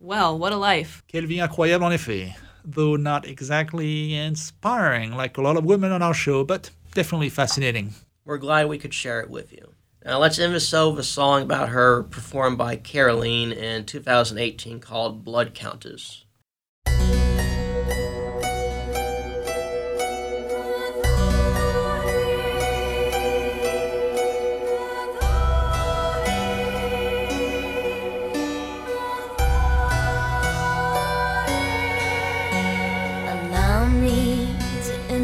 Well, 0.00 0.38
what 0.38 0.52
a 0.52 0.56
life. 0.56 1.02
Quelle 1.10 1.26
vie 1.26 1.38
incroyable 1.38 1.86
en 1.86 1.92
effet. 1.92 2.34
Though 2.64 2.96
not 2.96 3.26
exactly 3.26 4.14
inspiring 4.14 5.12
like 5.16 5.36
a 5.38 5.42
lot 5.42 5.56
of 5.56 5.64
women 5.64 5.92
on 5.92 6.02
our 6.02 6.14
show, 6.14 6.44
but 6.44 6.70
definitely 6.94 7.28
fascinating. 7.28 7.94
We're 8.24 8.38
glad 8.38 8.68
we 8.68 8.78
could 8.78 8.94
share 8.94 9.20
it 9.20 9.28
with 9.28 9.52
you. 9.52 9.72
Now 10.04 10.18
let's 10.18 10.38
end 10.38 10.54
this 10.54 10.68
show 10.68 10.90
with 10.90 11.00
a 11.00 11.04
song 11.04 11.42
about 11.42 11.70
her 11.70 12.02
performed 12.04 12.58
by 12.58 12.76
Caroline 12.76 13.52
in 13.52 13.84
2018 13.84 14.80
called 14.80 15.24
Blood 15.24 15.54
Countess. 15.54 16.23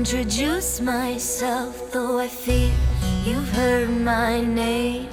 Introduce 0.01 0.81
myself, 0.81 1.93
though 1.93 2.19
I 2.19 2.27
fear 2.27 2.73
you've 3.23 3.51
heard 3.51 3.91
my 3.91 4.41
name, 4.41 5.11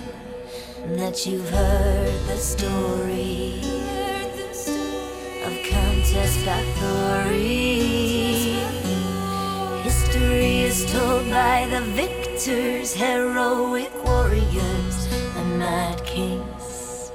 and 0.82 0.98
that 0.98 1.26
you've 1.26 1.50
heard 1.50 2.18
the 2.30 2.38
story 2.38 3.60
of 5.44 5.52
Countess 5.74 6.38
Bathory. 6.46 7.84
History 9.84 10.60
is 10.70 10.90
told 10.94 11.30
by 11.32 11.68
the 11.70 11.82
victors, 11.82 12.94
heroic 12.94 13.92
warriors, 14.06 14.98
and 15.36 15.60
mad 15.60 16.02
kings. 16.06 17.12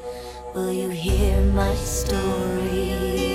Will 0.54 0.74
you 0.74 0.90
hear 0.90 1.40
my 1.52 1.74
story? 1.76 3.31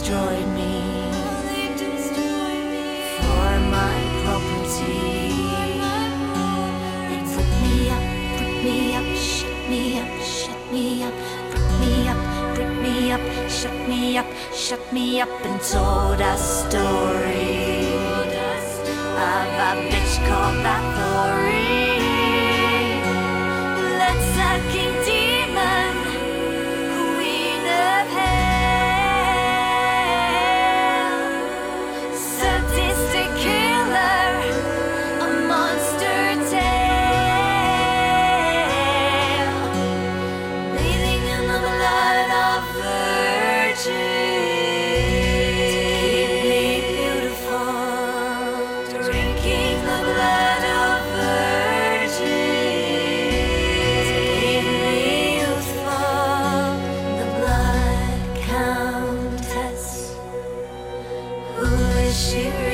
Destroyed 0.00 0.48
me 0.54 0.82
for 3.20 3.50
my 3.76 3.98
property. 4.24 5.34
They 7.08 7.20
put 7.34 7.48
me 7.62 7.90
up, 7.90 8.04
put 8.38 8.64
me 8.64 8.96
up, 8.96 9.16
shut 9.16 9.52
me 9.68 10.00
up, 10.00 10.22
shut 10.22 10.72
me 10.72 11.04
up, 11.04 11.14
put 11.50 11.66
me 11.80 12.08
up, 12.08 12.56
put 12.56 12.72
me 12.82 13.12
up, 13.12 13.20
shut 13.50 13.88
me 13.88 14.16
up, 14.16 14.26
shut 14.54 14.92
me 14.92 15.20
up, 15.20 15.28
and 15.44 15.60
told 15.60 16.20
a 16.20 16.36
story 16.38 17.92
of 19.16 19.50
a 19.68 19.72
bitch 19.90 20.16
called 20.26 20.56
Bathory. 20.64 21.59
she 62.12 62.69